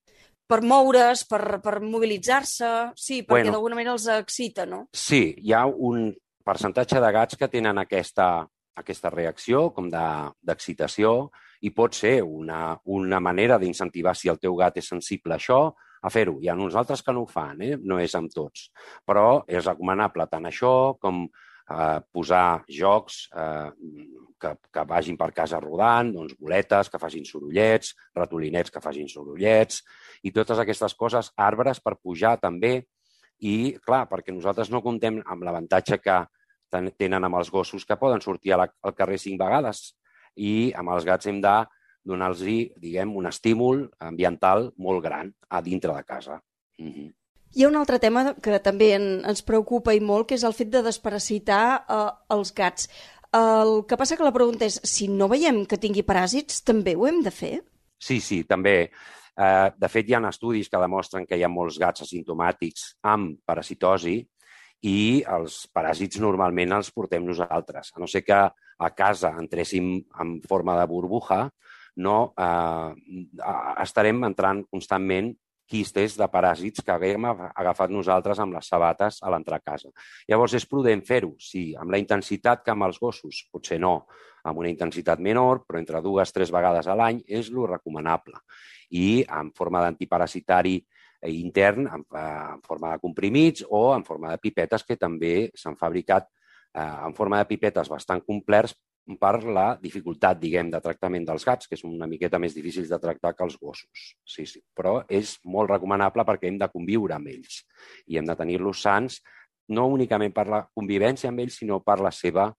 per 0.48 0.60
moure's, 0.62 1.24
per, 1.30 1.60
per 1.64 1.80
mobilitzar-se, 1.84 2.70
sí, 2.96 3.22
perquè 3.24 3.46
bueno, 3.46 3.56
d'alguna 3.56 3.78
manera 3.80 3.96
els 3.96 4.10
excita, 4.12 4.68
no? 4.70 4.86
Sí, 4.94 5.26
hi 5.40 5.54
ha 5.56 5.64
un 5.68 6.12
percentatge 6.44 7.00
de 7.00 7.12
gats 7.16 7.40
que 7.40 7.50
tenen 7.52 7.80
aquesta, 7.80 8.44
aquesta 8.80 9.12
reacció 9.14 9.70
com 9.76 9.90
d'excitació 9.90 11.32
i 11.64 11.72
pot 11.72 11.96
ser 11.96 12.18
una, 12.24 12.76
una 12.92 13.22
manera 13.24 13.58
d'incentivar 13.60 14.16
si 14.20 14.32
el 14.32 14.42
teu 14.42 14.58
gat 14.60 14.82
és 14.82 14.90
sensible 14.92 15.38
a 15.38 15.40
això, 15.40 15.62
a 16.04 16.12
fer-ho. 16.12 16.36
Hi 16.44 16.50
ha 16.52 16.58
uns 16.60 16.76
altres 16.76 17.02
que 17.02 17.16
no 17.16 17.24
ho 17.24 17.30
fan, 17.30 17.62
eh? 17.64 17.78
no 17.80 18.00
és 18.04 18.14
amb 18.20 18.32
tots. 18.34 18.68
Però 19.08 19.46
és 19.48 19.64
recomanable 19.64 20.28
tant 20.28 20.50
això 20.50 20.74
com 21.00 21.24
eh, 21.70 22.00
posar 22.12 22.64
jocs 22.70 23.28
eh, 23.36 23.70
que, 24.40 24.54
que 24.74 24.86
vagin 24.88 25.18
per 25.20 25.32
casa 25.36 25.60
rodant, 25.64 26.12
doncs 26.16 26.36
boletes 26.40 26.90
que 26.92 27.00
facin 27.02 27.26
sorollets, 27.28 27.94
ratolinets 28.16 28.74
que 28.74 28.84
facin 28.84 29.08
sorollets, 29.12 29.84
i 30.24 30.34
totes 30.36 30.60
aquestes 30.60 30.96
coses, 31.00 31.32
arbres 31.38 31.80
per 31.84 31.96
pujar 32.02 32.38
també, 32.42 32.82
i 33.44 33.76
clar, 33.84 34.06
perquè 34.12 34.34
nosaltres 34.34 34.72
no 34.72 34.84
comptem 34.84 35.20
amb 35.26 35.44
l'avantatge 35.44 36.00
que 36.00 36.22
tenen 36.98 37.24
amb 37.24 37.38
els 37.38 37.52
gossos 37.54 37.86
que 37.86 38.00
poden 38.00 38.22
sortir 38.24 38.56
la, 38.58 38.68
al 38.82 38.96
carrer 38.98 39.20
cinc 39.22 39.40
vegades 39.42 39.92
i 40.36 40.72
amb 40.76 40.90
els 40.96 41.06
gats 41.06 41.28
hem 41.30 41.42
de 41.44 41.58
donar-los, 42.04 42.42
diguem, 42.82 43.14
un 43.16 43.30
estímul 43.30 43.86
ambiental 44.04 44.72
molt 44.78 45.04
gran 45.06 45.30
a 45.50 45.62
dintre 45.62 45.94
de 45.94 46.04
casa. 46.04 46.42
Mm 46.80 46.92
-hmm. 46.92 47.14
Hi 47.54 47.64
ha 47.64 47.70
un 47.70 47.76
altre 47.78 48.00
tema 48.02 48.32
que 48.42 48.58
també 48.66 48.94
en, 48.96 49.04
ens 49.30 49.44
preocupa 49.46 49.94
i 49.94 50.00
molt, 50.02 50.26
que 50.30 50.38
és 50.40 50.46
el 50.48 50.56
fet 50.58 50.72
de 50.74 50.82
desparasitar 50.86 51.64
eh, 51.82 52.06
els 52.34 52.52
gats. 52.58 52.88
El 53.38 53.84
que 53.90 53.98
passa 53.98 54.18
que 54.18 54.26
la 54.26 54.34
pregunta 54.34 54.66
és, 54.66 54.80
si 54.90 55.06
no 55.10 55.30
veiem 55.30 55.64
que 55.70 55.78
tingui 55.82 56.06
paràsits, 56.06 56.64
també 56.66 56.96
ho 56.98 57.06
hem 57.10 57.22
de 57.26 57.34
fer? 57.34 57.60
Sí, 58.02 58.18
sí, 58.26 58.42
també. 58.50 58.76
Eh, 59.34 59.70
de 59.78 59.90
fet, 59.90 60.10
hi 60.10 60.18
ha 60.18 60.22
estudis 60.30 60.70
que 60.70 60.82
demostren 60.82 61.28
que 61.30 61.38
hi 61.38 61.46
ha 61.46 61.50
molts 61.50 61.78
gats 61.82 62.06
asimptomàtics 62.08 62.88
amb 63.14 63.38
parasitosi 63.46 64.18
i 64.90 64.98
els 65.38 65.64
paràsits 65.74 66.20
normalment 66.26 66.74
els 66.80 66.90
portem 66.92 67.26
nosaltres. 67.26 67.94
A 67.94 68.02
no 68.02 68.10
ser 68.10 68.26
que 68.26 68.42
a 68.44 68.90
casa 68.98 69.34
entréssim 69.38 69.94
en 70.20 70.36
forma 70.50 70.76
de 70.80 70.90
burbuja, 70.90 71.46
no 72.02 72.18
eh, 72.34 72.92
estarem 73.86 74.26
entrant 74.26 74.66
constantment 74.74 75.36
quistes 75.70 76.18
de 76.20 76.28
paràsits 76.30 76.84
que 76.84 76.92
haguem 76.94 77.26
agafat 77.30 77.92
nosaltres 77.94 78.40
amb 78.40 78.56
les 78.58 78.68
sabates 78.70 79.20
a 79.24 79.32
l'entrar 79.34 79.62
a 79.62 79.66
casa. 79.72 79.90
Llavors, 80.30 80.56
és 80.60 80.68
prudent 80.70 81.02
fer-ho, 81.06 81.34
sí, 81.40 81.72
amb 81.80 81.94
la 81.94 82.02
intensitat 82.02 82.64
que 82.64 82.74
amb 82.74 82.88
els 82.88 83.00
gossos, 83.02 83.46
potser 83.52 83.80
no, 83.82 83.96
amb 84.44 84.60
una 84.60 84.72
intensitat 84.72 85.22
menor, 85.24 85.64
però 85.68 85.80
entre 85.80 86.02
dues 86.04 86.34
o 86.34 86.36
tres 86.36 86.52
vegades 86.52 86.88
a 86.88 86.98
l'any 87.00 87.24
és 87.28 87.50
lo 87.52 87.68
recomanable. 87.70 88.44
I 88.92 89.24
en 89.24 89.52
forma 89.56 89.82
d'antiparasitari 89.82 90.78
intern, 91.32 91.88
en, 91.88 92.06
en 92.20 92.64
forma 92.68 92.92
de 92.92 93.00
comprimits 93.00 93.64
o 93.70 93.94
en 93.96 94.04
forma 94.04 94.34
de 94.34 94.42
pipetes, 94.44 94.84
que 94.84 95.00
també 95.00 95.52
s'han 95.56 95.80
fabricat 95.80 96.28
eh, 96.28 96.84
en 97.08 97.16
forma 97.16 97.40
de 97.40 97.48
pipetes 97.50 97.90
bastant 97.90 98.24
complerts 98.28 98.76
per 99.20 99.44
la 99.44 99.66
dificultat, 99.82 100.40
diguem, 100.40 100.70
de 100.72 100.80
tractament 100.84 101.26
dels 101.28 101.44
gats, 101.44 101.68
que 101.68 101.78
són 101.80 101.96
una 101.98 102.08
miqueta 102.08 102.40
més 102.40 102.56
difícils 102.56 102.90
de 102.90 103.00
tractar 103.04 103.34
que 103.36 103.44
els 103.44 103.58
gossos. 103.60 104.14
Sí, 104.24 104.46
sí. 104.48 104.62
Però 104.76 105.02
és 105.12 105.36
molt 105.44 105.72
recomanable 105.74 106.24
perquè 106.28 106.48
hem 106.48 106.60
de 106.62 106.70
conviure 106.72 107.18
amb 107.18 107.32
ells 107.34 107.64
i 108.08 108.20
hem 108.20 108.30
de 108.30 108.38
tenir-los 108.40 108.84
sants, 108.86 109.20
no 109.76 109.88
únicament 109.92 110.34
per 110.36 110.48
la 110.52 110.64
convivència 110.76 111.32
amb 111.32 111.44
ells, 111.44 111.60
sinó 111.60 111.82
per 111.84 112.00
la 112.04 112.12
seva 112.12 112.50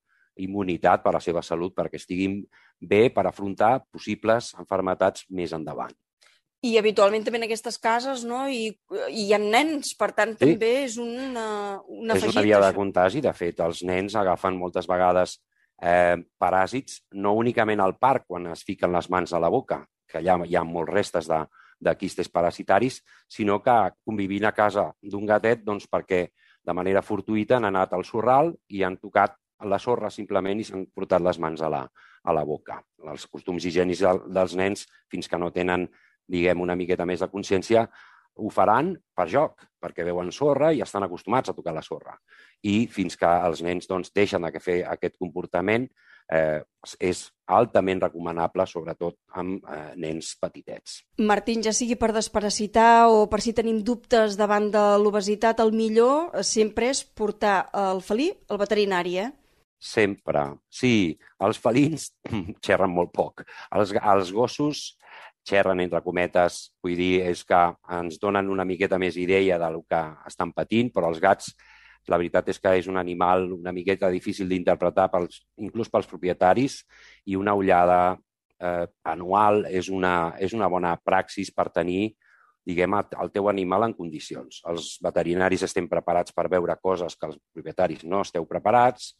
immunitat, 0.40 1.02
per 1.04 1.14
la 1.14 1.22
seva 1.22 1.42
salut, 1.46 1.74
perquè 1.76 2.00
estiguin 2.00 2.40
bé 2.80 3.08
per 3.14 3.26
afrontar 3.28 3.78
possibles 3.92 4.52
enfermetats 4.58 5.24
més 5.30 5.54
endavant. 5.56 5.94
I 6.64 6.78
habitualment 6.80 7.24
també 7.24 7.42
en 7.42 7.44
aquestes 7.44 7.76
cases 7.76 8.22
no? 8.24 8.46
I, 8.48 8.70
i 9.12 9.26
hi 9.26 9.32
ha 9.36 9.40
nens, 9.40 9.92
per 10.00 10.12
tant 10.16 10.32
sí. 10.32 10.40
també 10.40 10.70
és 10.86 10.96
una, 11.00 11.80
una 11.84 12.16
afegit. 12.16 12.30
És 12.30 12.38
una 12.38 12.44
via 12.46 12.60
de 12.62 12.70
contagi, 12.76 13.20
de 13.24 13.32
fet, 13.36 13.60
els 13.60 13.82
nens 13.84 14.16
agafen 14.16 14.56
moltes 14.56 14.88
vegades 14.88 15.36
eh, 15.82 16.16
paràsits, 16.38 17.02
no 17.12 17.34
únicament 17.38 17.80
al 17.80 17.96
parc, 17.98 18.26
quan 18.28 18.48
es 18.52 18.64
fiquen 18.64 18.92
les 18.92 19.10
mans 19.10 19.32
a 19.32 19.40
la 19.42 19.50
boca, 19.52 19.84
que 20.08 20.20
allà 20.20 20.38
hi 20.46 20.56
ha 20.56 20.64
molts 20.64 20.92
restes 20.92 21.28
de, 21.30 21.40
de 21.80 21.94
quistes 21.98 22.28
parasitaris, 22.28 23.00
sinó 23.28 23.60
que 23.62 23.76
convivint 24.04 24.46
a 24.46 24.54
casa 24.56 24.90
d'un 25.02 25.26
gatet 25.26 25.64
doncs, 25.64 25.86
perquè 25.90 26.26
de 26.64 26.72
manera 26.72 27.02
fortuïta 27.02 27.58
han 27.58 27.68
anat 27.68 27.92
al 27.92 28.04
sorral 28.08 28.54
i 28.68 28.82
han 28.82 28.96
tocat 28.96 29.36
la 29.64 29.78
sorra 29.78 30.10
simplement 30.10 30.60
i 30.60 30.64
s'han 30.64 30.86
portat 30.94 31.22
les 31.22 31.38
mans 31.40 31.60
a 31.62 31.70
la, 31.72 31.84
a 32.24 32.32
la 32.32 32.44
boca. 32.44 32.80
Els 33.10 33.26
costums 33.30 33.64
higiènics 33.64 34.02
dels 34.32 34.56
nens, 34.56 34.86
fins 35.10 35.28
que 35.28 35.38
no 35.38 35.52
tenen, 35.52 35.86
diguem, 36.28 36.60
una 36.60 36.76
miqueta 36.76 37.06
més 37.06 37.20
de 37.20 37.28
consciència, 37.32 37.86
ho 38.36 38.50
faran 38.50 38.94
per 39.14 39.28
joc, 39.30 39.66
perquè 39.80 40.04
veuen 40.06 40.32
sorra 40.32 40.72
i 40.72 40.82
estan 40.82 41.06
acostumats 41.06 41.50
a 41.50 41.54
tocar 41.56 41.74
la 41.74 41.84
sorra. 41.84 42.16
I 42.62 42.86
fins 42.90 43.18
que 43.20 43.28
els 43.28 43.62
nens 43.62 43.86
doncs, 43.90 44.12
deixen 44.14 44.42
de 44.46 44.60
fer 44.62 44.80
aquest 44.88 45.16
comportament, 45.20 45.86
eh, 46.32 46.62
és 46.98 47.20
altament 47.52 48.00
recomanable, 48.00 48.66
sobretot 48.66 49.18
amb 49.40 49.64
eh, 49.68 49.92
nens 50.00 50.32
petitets. 50.40 51.02
Martín, 51.20 51.62
ja 51.62 51.74
sigui 51.76 51.98
per 52.00 52.12
desparasitar 52.16 53.06
o 53.12 53.26
per 53.30 53.42
si 53.44 53.52
tenim 53.56 53.82
dubtes 53.84 54.38
davant 54.40 54.70
de 54.72 54.84
l'obesitat, 55.02 55.60
el 55.60 55.74
millor 55.76 56.32
sempre 56.42 56.90
és 56.94 57.04
portar 57.04 57.68
el 57.86 58.02
felí 58.04 58.30
al 58.48 58.60
veterinari, 58.62 59.18
eh? 59.26 59.30
Sempre. 59.84 60.46
Sí, 60.72 61.12
els 61.44 61.58
felins 61.60 62.08
xerren 62.64 62.92
molt 62.92 63.12
poc. 63.12 63.44
Els, 63.76 63.92
els 64.00 64.32
gossos 64.32 64.94
xerren 65.44 65.80
entre 65.84 66.00
cometes, 66.02 66.72
vull 66.82 66.96
dir, 66.98 67.22
és 67.28 67.44
que 67.44 67.60
ens 67.98 68.18
donen 68.20 68.50
una 68.50 68.64
miqueta 68.64 68.98
més 68.98 69.18
idea 69.20 69.58
del 69.60 69.82
que 69.88 70.02
estan 70.26 70.52
patint, 70.56 70.90
però 70.94 71.12
els 71.12 71.20
gats 71.22 71.52
la 72.08 72.18
veritat 72.20 72.50
és 72.52 72.60
que 72.60 72.74
és 72.80 72.88
un 72.90 72.98
animal 73.00 73.46
una 73.54 73.72
miqueta 73.72 74.10
difícil 74.12 74.48
d'interpretar 74.50 75.08
pels, 75.12 75.40
inclús 75.56 75.88
pels 75.88 76.08
propietaris 76.10 76.82
i 77.32 77.36
una 77.40 77.54
ullada 77.56 78.16
eh, 78.60 78.84
anual 79.08 79.64
és 79.70 79.88
una, 79.88 80.34
és 80.38 80.52
una 80.52 80.68
bona 80.68 80.94
praxis 81.00 81.52
per 81.54 81.70
tenir 81.72 82.12
diguem, 82.64 82.96
el 82.96 83.30
teu 83.32 83.48
animal 83.50 83.84
en 83.84 83.92
condicions. 83.92 84.62
Els 84.70 84.94
veterinaris 85.04 85.66
estem 85.66 85.88
preparats 85.88 86.32
per 86.32 86.46
veure 86.48 86.76
coses 86.80 87.16
que 87.16 87.28
els 87.28 87.36
propietaris 87.52 88.04
no 88.08 88.22
esteu 88.24 88.46
preparats 88.48 89.12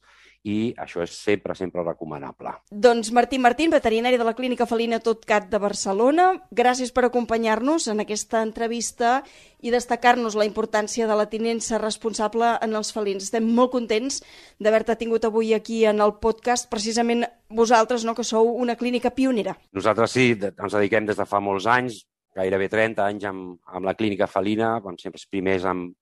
i 0.45 0.75
això 0.77 1.01
és 1.03 1.13
sempre, 1.17 1.57
sempre 1.57 1.83
recomanable. 1.83 2.53
Doncs 2.71 3.11
Martí 3.17 3.39
Martín, 3.41 3.73
veterinari 3.73 4.19
de 4.21 4.27
la 4.29 4.35
Clínica 4.37 4.67
Felina 4.69 5.01
Totcat 5.01 5.49
de 5.49 5.59
Barcelona, 5.59 6.29
gràcies 6.53 6.93
per 6.93 7.07
acompanyar-nos 7.09 7.89
en 7.89 8.05
aquesta 8.05 8.43
entrevista 8.45 9.23
i 9.65 9.73
destacar-nos 9.73 10.37
la 10.37 10.45
importància 10.45 11.09
de 11.09 11.17
la 11.17 11.31
tinença 11.33 11.81
responsable 11.81 12.53
en 12.61 12.77
els 12.77 12.93
felins. 12.93 13.25
Estem 13.25 13.49
molt 13.57 13.73
contents 13.73 14.21
d'haver-te 14.61 14.99
tingut 15.01 15.25
avui 15.25 15.55
aquí 15.57 15.87
en 15.89 16.05
el 16.05 16.19
podcast, 16.21 16.69
precisament 16.69 17.25
vosaltres, 17.49 18.05
no, 18.05 18.15
que 18.15 18.25
sou 18.25 18.53
una 18.61 18.77
clínica 18.77 19.15
pionera. 19.17 19.57
Nosaltres 19.73 20.13
sí, 20.13 20.35
ens 20.37 20.77
dediquem 20.77 21.09
des 21.09 21.17
de 21.17 21.25
fa 21.25 21.41
molts 21.41 21.65
anys, 21.65 22.05
gairebé 22.37 22.69
30 22.69 23.01
anys 23.07 23.25
amb, 23.31 23.57
amb 23.65 23.89
la 23.89 23.95
clínica 23.97 24.29
felina, 24.29 24.77
vam 24.85 24.99
ser 25.01 25.15
els 25.15 25.25
primers 25.31 25.65
amb, 25.71 25.95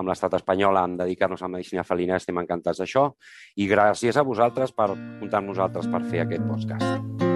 amb 0.00 0.10
l'estat 0.10 0.34
espanyol 0.40 0.78
en 0.80 0.98
dedicar-nos 1.00 1.42
a 1.42 1.48
la 1.48 1.56
medicina 1.58 1.84
felina, 1.86 2.18
estem 2.20 2.40
encantats 2.42 2.82
d'això. 2.82 3.10
I 3.60 3.68
gràcies 3.70 4.16
a 4.16 4.26
vosaltres 4.26 4.72
per 4.72 4.92
comptar 4.94 5.42
amb 5.42 5.52
nosaltres 5.52 5.90
per 5.92 6.06
fer 6.08 6.24
aquest 6.24 6.48
podcast. 6.48 7.29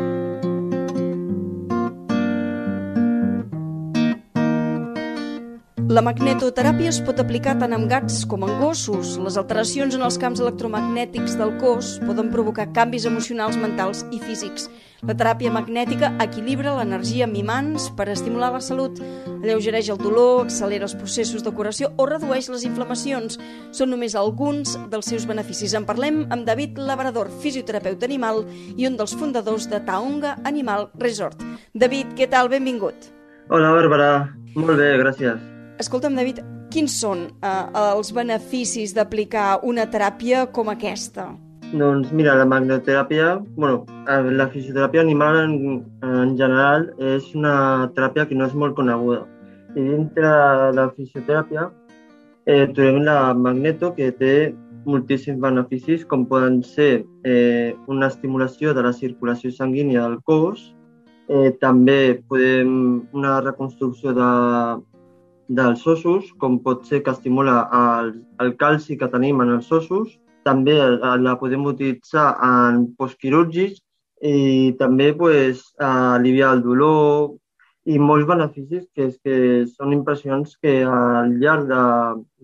La 5.94 6.02
magnetoteràpia 6.02 6.90
es 6.90 6.96
pot 7.06 7.20
aplicar 7.22 7.52
tant 7.60 7.70
amb 7.76 7.86
gats 7.86 8.24
com 8.26 8.42
en 8.42 8.56
gossos. 8.58 9.12
Les 9.22 9.36
alteracions 9.38 9.94
en 9.94 10.02
els 10.02 10.16
camps 10.18 10.40
electromagnètics 10.42 11.36
del 11.38 11.52
cos 11.60 11.92
poden 12.02 12.32
provocar 12.32 12.64
canvis 12.74 13.04
emocionals, 13.06 13.54
mentals 13.60 14.00
i 14.10 14.18
físics. 14.18 14.66
La 15.06 15.14
teràpia 15.14 15.52
magnètica 15.54 16.10
equilibra 16.24 16.72
l'energia 16.80 17.28
amb 17.28 17.38
imants 17.38 17.86
per 17.94 18.08
estimular 18.10 18.50
la 18.56 18.62
salut, 18.64 18.98
alleugereix 19.36 19.92
el 19.94 20.02
dolor, 20.02 20.48
accelera 20.48 20.88
els 20.88 20.96
processos 20.98 21.46
de 21.46 21.54
curació 21.54 21.92
o 21.94 22.08
redueix 22.10 22.50
les 22.50 22.66
inflamacions. 22.66 23.38
Són 23.70 23.94
només 23.94 24.18
alguns 24.18 24.74
dels 24.90 25.14
seus 25.14 25.30
beneficis. 25.30 25.78
En 25.78 25.86
parlem 25.86 26.24
amb 26.26 26.42
David 26.48 26.82
Labrador, 26.90 27.30
fisioterapeuta 27.46 28.10
animal 28.10 28.42
i 28.74 28.90
un 28.90 28.98
dels 28.98 29.14
fundadors 29.14 29.70
de 29.70 29.84
Taonga 29.86 30.40
Animal 30.42 30.88
Resort. 30.98 31.46
David, 31.70 32.18
què 32.18 32.26
tal? 32.26 32.50
Benvingut. 32.50 33.12
Hola, 33.46 33.76
Bàrbara. 33.78 34.14
Molt 34.56 34.80
bé, 34.80 34.96
gràcies. 34.98 35.53
Escolta'm, 35.83 36.14
David, 36.14 36.38
quins 36.71 36.95
són 37.02 37.25
eh, 37.43 37.64
els 37.81 38.12
beneficis 38.14 38.93
d'aplicar 38.95 39.61
una 39.66 39.88
teràpia 39.90 40.45
com 40.54 40.71
aquesta? 40.71 41.33
Doncs 41.75 42.12
mira, 42.14 42.37
la 42.38 42.45
magnoteràpia, 42.47 43.33
bueno, 43.57 43.81
eh, 44.07 44.31
la 44.38 44.47
fisioteràpia 44.52 45.02
animal 45.02 45.40
en, 45.40 45.57
en 46.07 46.37
general 46.38 46.87
és 47.14 47.33
una 47.35 47.54
teràpia 47.97 48.28
que 48.31 48.38
no 48.38 48.47
és 48.47 48.54
molt 48.54 48.76
coneguda. 48.78 49.25
I 49.75 49.83
dintre 49.88 50.31
de 50.31 50.71
la 50.78 50.87
fisioteràpia 50.95 51.66
eh, 52.47 52.69
trobem 52.71 53.02
la 53.09 53.35
magneto 53.35 53.90
que 53.99 54.12
té 54.14 54.35
moltíssims 54.87 55.43
beneficis 55.43 56.07
com 56.07 56.23
poden 56.31 56.62
ser 56.62 57.02
eh, 57.26 57.75
una 57.90 58.12
estimulació 58.12 58.76
de 58.76 58.87
la 58.87 58.95
circulació 58.95 59.50
sanguínia 59.50 60.07
del 60.07 60.21
cos, 60.23 60.69
eh, 61.26 61.50
també 61.59 62.21
podem 62.28 62.75
una 63.16 63.40
reconstrucció 63.40 64.14
de, 64.14 64.31
dels 65.48 65.87
ossos, 65.87 66.30
com 66.38 66.59
pot 66.62 66.85
ser 66.88 67.02
que 67.04 67.12
estimula 67.12 67.64
el, 67.72 68.14
el 68.40 68.54
calci 68.57 68.98
que 68.98 69.11
tenim 69.12 69.42
en 69.44 69.57
els 69.59 69.70
ossos. 69.72 70.18
També 70.44 70.76
la 70.76 71.38
podem 71.40 71.64
utilitzar 71.68 72.35
en 72.44 72.87
postquirúrgics 72.98 73.80
i 74.24 74.74
també 74.80 75.12
pues, 75.16 75.64
aliviar 75.80 76.54
el 76.57 76.62
dolor 76.64 77.33
i 77.85 77.98
molts 78.00 78.26
beneficis 78.28 78.85
que, 78.96 79.11
és 79.11 79.16
que 79.20 79.37
són 79.68 79.92
impressionants 79.92 80.57
que 80.57 80.78
al 80.88 81.35
llarg 81.40 81.68
de, 81.68 81.83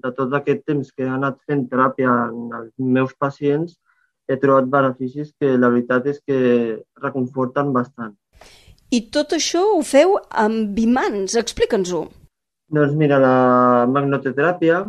de 0.05 0.13
tot 0.17 0.35
aquest 0.37 0.67
temps 0.69 0.91
que 0.93 1.07
he 1.07 1.13
anat 1.13 1.39
fent 1.49 1.67
teràpia 1.71 2.13
en 2.29 2.53
els 2.59 2.73
meus 2.77 3.15
pacients 3.17 3.79
he 4.31 4.37
trobat 4.39 4.69
beneficis 4.71 5.33
que 5.41 5.57
la 5.57 5.73
veritat 5.73 6.07
és 6.13 6.21
que 6.27 6.41
reconforten 7.03 7.73
bastant. 7.75 8.15
I 8.91 9.07
tot 9.15 9.33
això 9.37 9.63
ho 9.75 9.83
feu 9.87 10.17
amb 10.45 10.79
imants, 10.79 11.37
explica'ns-ho. 11.39 12.05
Doncs 12.71 12.93
mira, 12.95 13.17
la 13.19 13.87
magnetoteràpia 13.91 14.85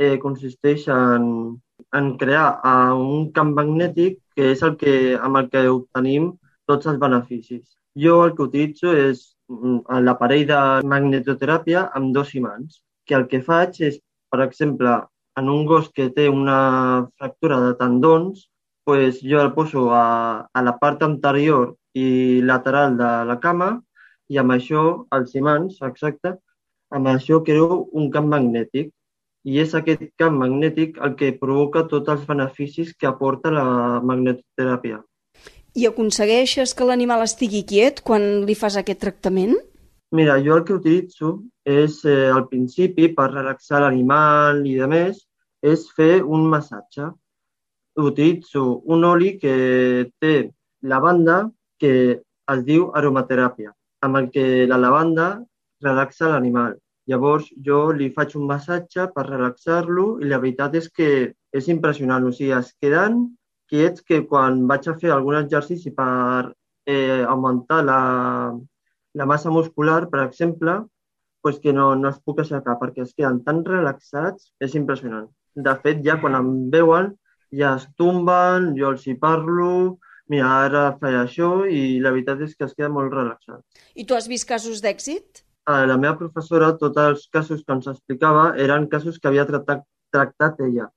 eh, 0.00 0.16
consisteix 0.22 0.86
en, 0.94 1.26
en 1.98 2.06
crear 2.22 2.46
uh, 2.64 2.94
un 2.96 3.26
camp 3.36 3.50
magnètic 3.58 4.16
que 4.36 4.54
és 4.54 4.62
el 4.64 4.78
que, 4.80 4.94
amb 5.20 5.40
el 5.42 5.50
que 5.52 5.66
obtenim 5.68 6.30
tots 6.70 6.88
els 6.88 7.00
beneficis. 7.02 7.66
Jo 8.04 8.22
el 8.24 8.32
que 8.38 8.46
utilitzo 8.46 8.94
és 8.96 9.26
mm, 9.52 10.00
l'aparell 10.06 10.46
de 10.48 10.62
magnetoteràpia 10.94 11.84
amb 12.00 12.14
dos 12.16 12.32
imants, 12.40 12.80
que 13.04 13.18
el 13.20 13.28
que 13.28 13.42
faig 13.44 13.82
és, 13.90 14.00
per 14.32 14.40
exemple, 14.46 14.96
en 15.36 15.52
un 15.52 15.66
gos 15.68 15.92
que 15.92 16.08
té 16.16 16.28
una 16.32 16.58
fractura 17.18 17.60
de 17.66 17.74
tendons, 17.84 18.48
pues 18.88 19.20
jo 19.20 19.44
el 19.44 19.52
poso 19.52 19.90
a, 19.92 20.48
a 20.52 20.62
la 20.64 20.78
part 20.80 21.02
anterior 21.04 21.74
i 21.92 22.40
lateral 22.48 22.96
de 22.96 23.10
la 23.28 23.42
cama 23.44 23.74
i 24.32 24.38
amb 24.40 24.56
això 24.56 24.84
els 25.12 25.34
imants, 25.36 25.82
exacte, 25.84 26.38
amb 26.90 27.10
això 27.12 27.40
creo 27.46 27.86
un 27.92 28.10
camp 28.10 28.28
magnètic 28.30 28.90
i 29.48 29.60
és 29.62 29.72
aquest 29.74 30.02
camp 30.20 30.36
magnètic 30.42 30.98
el 31.00 31.14
que 31.16 31.32
provoca 31.32 31.86
tots 31.88 32.12
els 32.12 32.26
beneficis 32.28 32.92
que 32.96 33.08
aporta 33.08 33.52
la 33.54 33.64
magnetoteràpia. 34.04 35.00
I 35.78 35.86
aconsegueixes 35.86 36.74
que 36.74 36.86
l'animal 36.86 37.22
estigui 37.24 37.62
quiet 37.64 38.02
quan 38.06 38.44
li 38.46 38.56
fas 38.58 38.76
aquest 38.76 39.00
tractament? 39.00 39.54
Mira, 40.10 40.40
jo 40.42 40.56
el 40.58 40.64
que 40.66 40.74
utilitzo 40.74 41.36
és, 41.64 42.04
eh, 42.04 42.28
al 42.34 42.48
principi, 42.48 43.08
per 43.14 43.30
relaxar 43.30 43.80
l'animal 43.80 44.66
i 44.66 44.74
de 44.74 44.88
més, 44.90 45.20
és 45.62 45.86
fer 45.96 46.22
un 46.24 46.48
massatge. 46.50 47.12
Utilitzo 47.96 48.82
un 48.86 49.04
oli 49.04 49.36
que 49.38 50.10
té 50.18 50.50
lavanda 50.82 51.50
que 51.78 52.20
es 52.54 52.64
diu 52.64 52.90
aromateràpia, 52.94 53.72
amb 54.02 54.16
el 54.16 54.30
que 54.34 54.66
la 54.66 54.78
lavanda 54.78 55.28
relaxa 55.84 56.30
l'animal. 56.30 56.76
Llavors 57.10 57.48
jo 57.66 57.80
li 57.96 58.10
faig 58.14 58.36
un 58.38 58.46
massatge 58.48 59.08
per 59.14 59.26
relaxar-lo 59.26 60.06
i 60.22 60.28
la 60.30 60.38
veritat 60.42 60.76
és 60.78 60.88
que 60.96 61.10
és 61.60 61.68
impressionant. 61.72 62.26
O 62.26 62.32
sigui, 62.32 62.52
es 62.56 62.72
queden 62.82 63.22
quiets 63.70 64.04
que 64.06 64.20
quan 64.30 64.66
vaig 64.70 64.88
a 64.90 64.96
fer 65.00 65.12
algun 65.14 65.38
exercici 65.40 65.92
per 65.96 66.52
eh, 66.86 67.22
augmentar 67.22 67.80
la, 67.86 68.00
la 69.14 69.26
massa 69.26 69.50
muscular, 69.50 70.08
per 70.10 70.24
exemple, 70.26 70.76
pues 71.40 71.58
que 71.58 71.72
no, 71.72 71.94
no 71.96 72.10
es 72.10 72.20
puc 72.20 72.42
aixecar 72.42 72.76
perquè 72.80 73.04
es 73.06 73.14
queden 73.16 73.40
tan 73.46 73.64
relaxats, 73.64 74.52
és 74.60 74.76
impressionant. 74.78 75.28
De 75.56 75.74
fet, 75.82 76.02
ja 76.06 76.18
quan 76.22 76.36
em 76.38 76.50
veuen, 76.72 77.14
ja 77.56 77.74
es 77.80 77.86
tomben, 77.98 78.72
jo 78.78 78.92
els 78.94 79.06
hi 79.08 79.16
parlo, 79.18 79.98
mira, 80.30 80.50
ara 80.66 80.84
faig 81.00 81.16
això 81.24 81.52
i 81.66 81.98
la 82.02 82.12
veritat 82.14 82.42
és 82.46 82.54
que 82.54 82.68
es 82.68 82.76
queda 82.76 82.92
molt 82.92 83.14
relaxat. 83.14 83.64
I 83.96 84.06
tu 84.06 84.18
has 84.18 84.28
vist 84.30 84.46
casos 84.48 84.82
d'èxit? 84.84 85.42
A 85.66 85.84
la 85.86 85.96
meva 85.96 86.16
professora 86.18 86.72
tots 86.78 87.00
els 87.02 87.26
casos 87.32 87.62
que 87.64 87.74
ens 87.76 87.88
explicava 87.92 88.50
eren 88.66 88.88
casos 88.88 89.18
que 89.18 89.28
havia 89.28 89.46
tractat, 89.48 89.84
tractat 90.12 90.60
ella. 90.66 90.88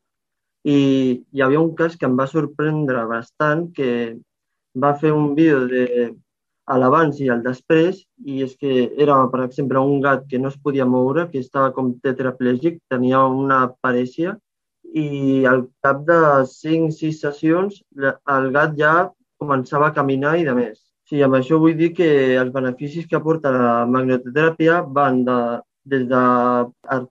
I 0.63 0.77
hi 1.31 1.41
havia 1.43 1.61
un 1.61 1.73
cas 1.75 1.97
que 1.99 2.07
em 2.07 2.15
va 2.19 2.27
sorprendre 2.31 3.03
bastant, 3.09 3.67
que 3.75 3.89
va 4.75 4.93
fer 4.99 5.11
un 5.11 5.33
vídeo 5.35 5.65
de 5.67 6.13
a 6.65 6.77
l'abans 6.79 7.17
i 7.19 7.27
al 7.29 7.41
després, 7.43 7.97
i 8.23 8.41
és 8.45 8.53
que 8.55 8.85
era, 9.05 9.17
per 9.31 9.41
exemple, 9.43 9.81
un 9.83 9.99
gat 10.03 10.23
que 10.29 10.39
no 10.39 10.47
es 10.47 10.55
podia 10.55 10.85
moure, 10.87 11.27
que 11.31 11.41
estava 11.43 11.73
com 11.75 11.91
tetraplègic, 12.05 12.79
tenia 12.91 13.19
una 13.27 13.65
parèsia, 13.83 14.37
i 14.93 15.43
al 15.49 15.65
cap 15.83 16.03
de 16.07 16.19
5-6 16.47 17.19
sessions 17.25 17.81
el 17.97 18.49
gat 18.55 18.75
ja 18.79 18.93
començava 19.41 19.89
a 19.89 19.95
caminar 19.95 20.37
i 20.39 20.47
de 20.47 20.53
més. 20.55 20.79
Sí, 21.13 21.19
amb 21.21 21.35
això 21.37 21.59
vull 21.61 21.75
dir 21.77 21.91
que 21.93 22.07
els 22.41 22.49
beneficis 22.55 23.05
que 23.05 23.19
aporta 23.19 23.51
la 23.53 23.73
magnetoteràpia 23.85 24.79
van 24.95 25.19
de 25.27 25.35
des 25.85 26.05
d'artrosis, 26.07 27.09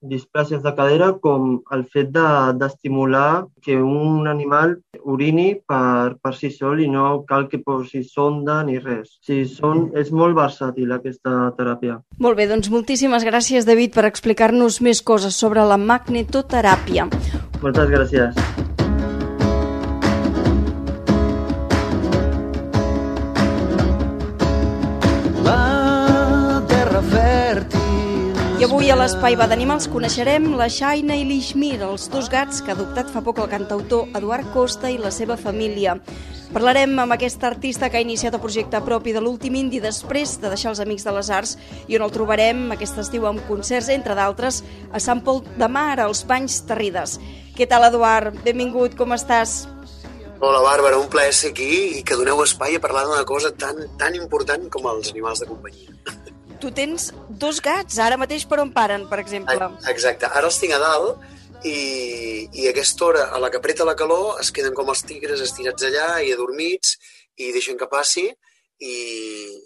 displàcies 0.00 0.62
de 0.62 0.72
cadera, 0.76 1.18
com 1.18 1.62
el 1.74 1.84
fet 1.92 2.12
d'estimular 2.14 3.42
de, 3.42 3.48
que 3.64 3.76
un 3.82 4.28
animal 4.30 4.78
urini 5.02 5.60
per, 5.66 6.16
per 6.22 6.34
si 6.38 6.50
sol 6.54 6.80
i 6.80 6.88
no 6.88 7.24
cal 7.28 7.48
que 7.50 7.58
posi 7.64 8.04
sonda 8.06 8.62
ni 8.64 8.78
res. 8.78 9.18
Sí, 9.26 9.44
són, 9.50 9.90
és 9.98 10.12
molt 10.14 10.38
versàtil 10.38 10.92
aquesta 10.94 11.52
teràpia. 11.58 11.98
Molt 12.22 12.36
bé, 12.38 12.46
doncs 12.48 12.70
moltíssimes 12.70 13.26
gràcies, 13.26 13.66
David, 13.68 13.92
per 13.98 14.06
explicar-nos 14.08 14.80
més 14.80 15.02
coses 15.02 15.34
sobre 15.34 15.60
la 15.66 15.76
magnetoteràpia. 15.80 17.10
Moltes 17.60 17.90
gràcies. 17.90 18.49
A 28.90 28.96
l'Espai 28.98 29.36
Va 29.38 29.46
d'Animals 29.46 29.84
coneixerem 29.86 30.48
la 30.58 30.66
Shaina 30.72 31.14
i 31.14 31.22
l'Ishmir, 31.22 31.76
els 31.86 32.08
dos 32.10 32.26
gats 32.32 32.58
que 32.58 32.72
ha 32.72 32.74
adoptat 32.74 33.10
fa 33.12 33.20
poc 33.22 33.38
el 33.38 33.46
cantautor 33.52 34.08
Eduard 34.18 34.48
Costa 34.50 34.88
i 34.90 34.96
la 34.98 35.12
seva 35.14 35.36
família. 35.38 35.94
Parlarem 36.50 36.96
amb 36.98 37.14
aquest 37.14 37.44
artista 37.46 37.86
que 37.86 38.00
ha 38.00 38.02
iniciat 38.02 38.34
el 38.34 38.42
projecte 38.42 38.80
propi 38.82 39.12
de 39.14 39.22
l'últim 39.22 39.54
indi 39.60 39.78
després 39.84 40.32
de 40.42 40.50
deixar 40.50 40.72
els 40.72 40.80
Amics 40.82 41.06
de 41.06 41.14
les 41.14 41.30
Arts 41.30 41.52
i 41.86 42.00
on 42.00 42.06
el 42.08 42.14
trobarem 42.16 42.64
aquest 42.74 42.98
estiu 43.04 43.28
amb 43.30 43.44
concerts, 43.46 43.92
entre 43.94 44.16
d'altres, 44.18 44.64
a 44.90 44.98
Sant 44.98 45.22
Pol 45.22 45.44
de 45.44 45.70
Mar, 45.70 46.00
als 46.00 46.24
Banys 46.26 46.58
Terrides. 46.66 47.20
Què 47.54 47.68
tal, 47.70 47.86
Eduard? 47.92 48.42
Benvingut, 48.42 48.98
com 48.98 49.14
estàs? 49.14 49.68
Hola, 50.40 50.64
Bàrbara, 50.66 50.98
un 50.98 51.06
plaer 51.12 51.36
ser 51.36 51.52
aquí 51.54 52.00
i 52.00 52.02
que 52.02 52.18
doneu 52.18 52.42
espai 52.42 52.80
a 52.80 52.82
parlar 52.82 53.06
d'una 53.06 53.28
cosa 53.28 53.54
tan, 53.54 53.86
tan 54.00 54.18
important 54.18 54.66
com 54.72 54.90
els 54.96 55.14
animals 55.14 55.44
de 55.44 55.52
companyia 55.52 56.00
tu 56.60 56.70
tens 56.76 57.10
dos 57.28 57.60
gats, 57.64 57.98
ara 58.02 58.18
mateix 58.20 58.44
per 58.48 58.60
on 58.62 58.72
paren, 58.74 59.06
per 59.10 59.20
exemple. 59.22 59.70
Exacte, 59.90 60.28
ara 60.28 60.50
els 60.50 60.58
tinc 60.60 60.76
a 60.76 60.80
dalt 60.82 61.64
i, 61.64 62.48
i 62.52 62.66
a 62.66 62.72
aquesta 62.74 63.06
hora, 63.08 63.24
a 63.34 63.40
la 63.42 63.50
que 63.50 63.60
apreta 63.60 63.86
la 63.88 63.96
calor, 63.96 64.38
es 64.42 64.52
queden 64.54 64.76
com 64.76 64.92
els 64.92 65.02
tigres 65.08 65.42
estirats 65.44 65.88
allà 65.88 66.08
i 66.24 66.32
adormits 66.34 66.96
i 67.40 67.50
deixen 67.56 67.78
que 67.80 67.88
passi 67.90 68.26
i, 68.28 68.94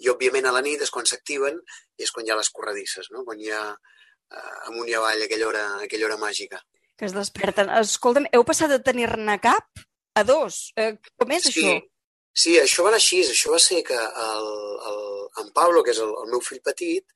i 0.02 0.10
òbviament 0.10 0.46
a 0.50 0.54
la 0.54 0.62
nit 0.64 0.82
és 0.82 0.92
quan 0.94 1.06
s'activen 1.06 1.58
i 1.98 2.06
és 2.06 2.12
quan 2.14 2.26
hi 2.26 2.34
ha 2.34 2.38
les 2.38 2.50
corredisses, 2.54 3.10
no? 3.14 3.24
quan 3.26 3.40
hi 3.40 3.50
ha 3.54 3.64
uh, 3.70 4.54
amunt 4.70 4.90
i 4.90 4.96
avall 4.98 5.26
aquella 5.26 5.50
hora, 5.50 5.64
aquella 5.86 6.08
hora 6.10 6.20
màgica. 6.20 6.62
Que 6.98 7.08
es 7.08 7.14
desperten. 7.14 7.70
Escolta'm, 7.80 8.28
heu 8.34 8.46
passat 8.46 8.70
de 8.70 8.78
tenir-ne 8.82 9.38
cap 9.42 9.82
a 10.14 10.22
dos. 10.26 10.70
Eh, 10.78 10.94
com 11.18 11.34
és 11.34 11.48
sí, 11.48 11.54
això? 11.62 11.78
Sí, 12.42 12.56
això 12.58 12.84
va 12.84 12.90
anar 12.90 13.00
així. 13.02 13.22
Això 13.34 13.54
va 13.54 13.60
ser 13.62 13.80
que 13.86 14.00
el, 14.26 14.50
el, 14.90 15.00
en 15.44 15.52
Pablo, 15.58 15.84
que 15.86 15.94
és 15.94 16.02
el, 16.02 16.10
el 16.24 16.32
meu 16.32 16.42
fill 16.42 16.62
petit, 16.66 17.06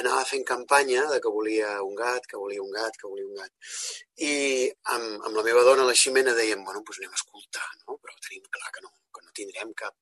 anava 0.00 0.24
fent 0.28 0.44
campanya 0.48 1.04
de 1.10 1.18
que 1.20 1.32
volia 1.34 1.74
un 1.84 1.94
gat, 1.98 2.26
que 2.28 2.40
volia 2.40 2.64
un 2.64 2.72
gat, 2.72 2.96
que 3.00 3.10
volia 3.10 3.28
un 3.28 3.36
gat. 3.42 3.52
I 4.28 4.32
amb, 4.96 5.28
amb 5.28 5.36
la 5.36 5.44
meva 5.48 5.64
dona, 5.68 5.84
la 5.88 5.96
Ximena, 6.02 6.36
dèiem, 6.38 6.64
bueno, 6.64 6.80
doncs 6.80 7.02
anem 7.02 7.12
a 7.12 7.20
escoltar, 7.20 7.68
no? 7.84 7.98
Però 8.00 8.16
tenim 8.24 8.48
clar 8.48 8.72
que 8.72 8.84
no, 8.86 8.92
tindrem 9.36 9.72
cap, 9.78 9.94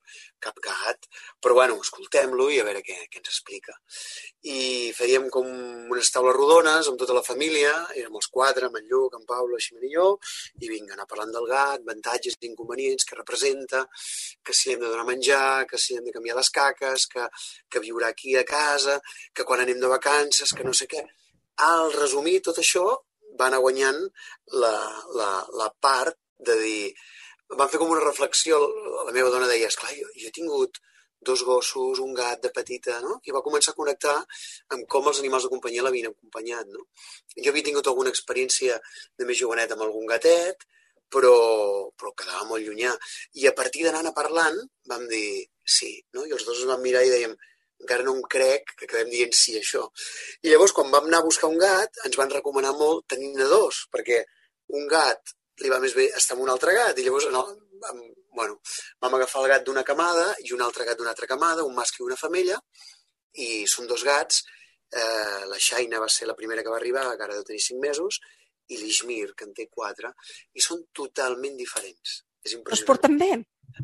cap 0.42 0.58
gat, 0.64 1.08
però 1.42 1.56
bueno, 1.58 1.78
escoltem-lo 1.84 2.48
i 2.50 2.60
a 2.60 2.66
veure 2.66 2.82
què, 2.86 2.96
què 3.10 3.20
ens 3.22 3.32
explica. 3.32 3.76
I 4.50 4.90
fèiem 4.96 5.28
com 5.32 5.46
unes 5.46 6.12
taules 6.14 6.36
rodones 6.36 6.90
amb 6.90 7.00
tota 7.00 7.16
la 7.16 7.24
família, 7.26 7.72
érem 7.96 8.16
els 8.20 8.30
quatre, 8.32 8.68
amb 8.68 8.80
en 8.80 8.88
Lluc, 8.90 9.16
en 9.18 9.26
Pau, 9.28 9.48
la 9.50 9.60
Ximena 9.62 9.88
i 9.88 9.94
jo, 9.94 10.08
i 10.60 10.72
vinga, 10.72 10.94
anar 10.96 11.08
parlant 11.10 11.34
del 11.34 11.48
gat, 11.50 11.84
avantatges 11.84 12.38
i 12.40 12.50
inconvenients 12.50 13.06
que 13.06 13.18
representa, 13.18 13.84
que 14.44 14.56
si 14.56 14.72
hem 14.72 14.80
de 14.82 14.88
donar 14.88 15.06
menjar, 15.08 15.66
que 15.70 15.78
si 15.78 15.96
hem 15.96 16.06
de 16.06 16.14
canviar 16.16 16.38
les 16.38 16.50
caques, 16.50 17.06
que, 17.12 17.28
que 17.70 17.84
viurà 17.84 18.10
aquí 18.10 18.36
a 18.36 18.46
casa, 18.48 19.00
que 19.34 19.44
quan 19.44 19.62
anem 19.64 19.80
de 19.80 19.92
vacances, 19.92 20.54
que 20.56 20.66
no 20.66 20.74
sé 20.76 20.88
què. 20.90 21.04
Al 21.66 21.92
resumir 21.92 22.40
tot 22.46 22.58
això, 22.62 22.86
va 23.38 23.48
anar 23.48 23.60
guanyant 23.64 24.00
la, 24.62 24.74
la, 25.16 25.30
la 25.60 25.68
part 25.80 26.16
de 26.48 26.56
dir 26.60 26.84
vam 27.58 27.68
fer 27.70 27.80
com 27.80 27.90
una 27.90 28.04
reflexió, 28.04 28.60
la 29.06 29.14
meva 29.16 29.30
dona 29.32 29.48
deia, 29.50 29.68
esclar, 29.72 29.92
jo, 29.96 30.08
jo 30.16 30.28
he 30.28 30.34
tingut 30.34 30.80
dos 31.20 31.42
gossos, 31.44 32.00
un 32.00 32.14
gat 32.16 32.40
de 32.42 32.50
petita, 32.54 32.98
no? 33.04 33.18
I 33.28 33.34
va 33.36 33.44
començar 33.44 33.74
a 33.74 33.78
connectar 33.78 34.16
amb 34.74 34.86
com 34.88 35.08
els 35.10 35.20
animals 35.20 35.44
de 35.44 35.52
companyia 35.52 35.84
l'havien 35.84 36.08
acompanyat, 36.10 36.70
no? 36.72 36.86
Jo 37.36 37.52
havia 37.52 37.66
tingut 37.66 37.90
alguna 37.90 38.12
experiència 38.14 38.78
de 39.18 39.28
més 39.28 39.40
jovenet 39.40 39.74
amb 39.74 39.84
algun 39.84 40.08
gatet, 40.08 40.64
però, 41.12 41.34
però 41.98 42.14
quedava 42.16 42.46
molt 42.48 42.64
llunyà. 42.64 42.94
I 43.42 43.46
a 43.50 43.54
partir 43.58 43.84
d'anar 43.84 44.14
parlant 44.16 44.56
vam 44.88 45.06
dir 45.10 45.44
sí, 45.64 45.92
no? 46.16 46.24
I 46.24 46.32
els 46.36 46.46
dos 46.46 46.62
ens 46.62 46.70
vam 46.72 46.84
mirar 46.86 47.04
i 47.04 47.12
dèiem 47.12 47.36
encara 47.80 48.04
no 48.04 48.14
em 48.16 48.24
crec 48.28 48.74
que 48.76 48.86
acabem 48.86 49.10
dient 49.12 49.32
sí 49.36 49.56
a 49.56 49.60
això. 49.60 49.86
I 50.44 50.52
llavors, 50.52 50.74
quan 50.76 50.90
vam 50.92 51.08
anar 51.08 51.22
a 51.22 51.26
buscar 51.26 51.48
un 51.48 51.58
gat, 51.60 52.00
ens 52.04 52.16
van 52.20 52.32
recomanar 52.32 52.74
molt 52.76 53.06
tenir-ne 53.08 53.46
dos, 53.48 53.86
perquè 53.92 54.20
un 54.76 54.88
gat 54.90 55.32
li 55.60 55.72
va 55.72 55.80
més 55.82 55.94
bé 55.96 56.08
estar 56.16 56.36
amb 56.36 56.44
un 56.46 56.52
altre 56.52 56.74
gat. 56.76 56.98
I 56.98 57.04
llavors, 57.06 57.28
no, 57.34 57.44
vam, 57.82 58.00
bueno, 58.36 58.60
vam 59.02 59.18
agafar 59.18 59.44
el 59.44 59.52
gat 59.54 59.66
d'una 59.66 59.84
camada 59.86 60.30
i 60.44 60.54
un 60.56 60.64
altre 60.64 60.86
gat 60.88 60.98
d'una 60.98 61.12
altra 61.14 61.28
camada, 61.30 61.66
un 61.66 61.76
mascle 61.76 62.04
i 62.04 62.08
una 62.08 62.18
femella, 62.20 62.58
i 63.44 63.66
són 63.70 63.88
dos 63.90 64.04
gats. 64.06 64.44
Eh, 64.90 65.46
la 65.46 65.58
Xaina 65.62 66.00
va 66.02 66.08
ser 66.10 66.26
la 66.26 66.36
primera 66.38 66.64
que 66.64 66.72
va 66.72 66.80
arribar, 66.80 67.06
que 67.16 67.26
ara 67.26 67.36
deu 67.36 67.46
tenir 67.46 67.62
cinc 67.62 67.80
mesos, 67.82 68.20
i 68.70 68.78
l'Ishmir, 68.78 69.32
que 69.36 69.46
en 69.46 69.54
té 69.54 69.66
quatre, 69.70 70.12
i 70.54 70.62
són 70.64 70.84
totalment 70.94 71.56
diferents. 71.58 72.20
És 72.44 72.54
impressionant. 72.56 72.82
Es 72.82 72.86
porten 72.88 73.18
bé? 73.20 73.32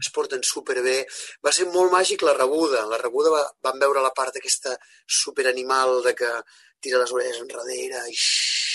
Es 0.00 0.10
porten 0.14 0.42
superbé. 0.46 0.96
Va 1.44 1.52
ser 1.54 1.68
molt 1.72 1.92
màgic 1.92 2.24
la 2.26 2.34
rebuda. 2.36 2.84
La 2.90 2.98
rebuda 3.02 3.32
va, 3.34 3.42
vam 3.68 3.78
veure 3.82 4.02
la 4.02 4.14
part 4.16 4.34
d'aquesta 4.34 4.74
superanimal 5.06 6.00
de 6.06 6.14
que 6.18 6.30
tira 6.82 7.00
les 7.02 7.12
orelles 7.14 7.42
enrere 7.42 8.02
i 8.10 8.16
xxxt, 8.16 8.65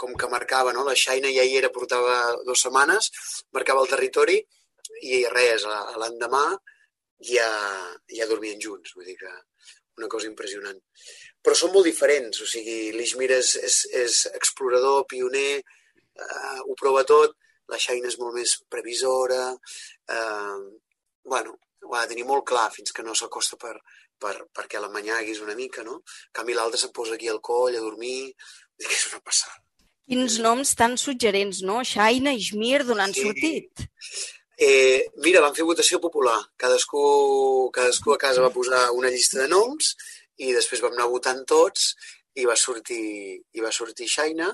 com 0.00 0.14
que 0.18 0.30
marcava, 0.32 0.72
no? 0.76 0.84
La 0.86 0.96
Xaina 0.96 1.30
ja 1.34 1.44
hi 1.44 1.58
era, 1.60 1.72
portava 1.74 2.18
dues 2.46 2.62
setmanes, 2.64 3.10
marcava 3.56 3.82
el 3.84 3.90
territori 3.90 4.38
i 5.04 5.24
res, 5.32 5.66
l'endemà 6.00 6.44
ja, 7.30 7.48
ja 8.14 8.28
dormien 8.30 8.60
junts, 8.62 8.94
vull 8.96 9.08
dir 9.08 9.18
que 9.20 9.32
una 9.98 10.08
cosa 10.08 10.30
impressionant. 10.30 10.78
Però 11.42 11.56
són 11.58 11.74
molt 11.74 11.88
diferents, 11.90 12.40
o 12.42 12.46
sigui, 12.46 12.92
l'Ixmir 12.94 13.30
és, 13.34 13.54
és, 13.68 13.78
és 14.04 14.18
explorador, 14.38 15.04
pioner, 15.10 15.58
eh, 15.58 16.58
ho 16.64 16.76
prova 16.78 17.04
tot, 17.08 17.34
la 17.68 17.80
Xaina 17.82 18.08
és 18.08 18.18
molt 18.22 18.38
més 18.38 18.54
previsora, 18.70 19.42
eh, 20.14 20.58
bueno, 21.28 21.58
ho 21.84 21.94
ha 21.94 22.04
de 22.04 22.14
tenir 22.14 22.26
molt 22.28 22.46
clar 22.48 22.68
fins 22.74 22.94
que 22.94 23.04
no 23.06 23.14
s'acosta 23.18 23.58
per, 23.60 23.74
per, 24.22 24.34
perquè 24.54 24.80
la 24.82 24.90
manyaguis 24.94 25.42
una 25.44 25.56
mica, 25.58 25.84
no? 25.86 26.00
En 26.02 26.36
canvi, 26.40 26.56
l'altre 26.56 26.80
se'n 26.80 26.94
posa 26.94 27.18
aquí 27.18 27.30
al 27.30 27.42
coll 27.50 27.76
a 27.76 27.84
dormir, 27.84 28.32
que 28.78 28.94
és 28.94 29.08
una 29.12 29.22
passada. 29.24 29.67
Quins 30.08 30.38
noms 30.40 30.70
tan 30.78 30.96
suggerents, 30.96 31.60
no? 31.68 31.82
Shaina 31.84 32.32
i 32.32 32.40
Shmir, 32.40 32.84
d'on 32.88 33.00
han 33.04 33.12
Sí. 33.14 33.22
sortit? 33.26 33.88
Eh, 34.58 35.04
mira, 35.22 35.40
vam 35.44 35.54
fer 35.54 35.64
votació 35.68 36.00
popular. 36.00 36.38
Cadascú, 36.56 37.02
cadascú 37.72 38.14
a 38.14 38.18
casa 38.18 38.40
va 38.42 38.50
posar 38.50 38.90
una 38.96 39.10
llista 39.12 39.38
de 39.42 39.48
noms 39.52 39.92
i 40.38 40.52
després 40.52 40.80
vam 40.82 40.96
anar 40.96 41.06
votant 41.12 41.44
tots 41.46 41.92
i 42.34 42.44
va 42.48 42.56
sortir, 42.56 43.42
i 43.52 43.60
va 43.60 43.70
sortir 43.70 44.08
Shaina. 44.08 44.48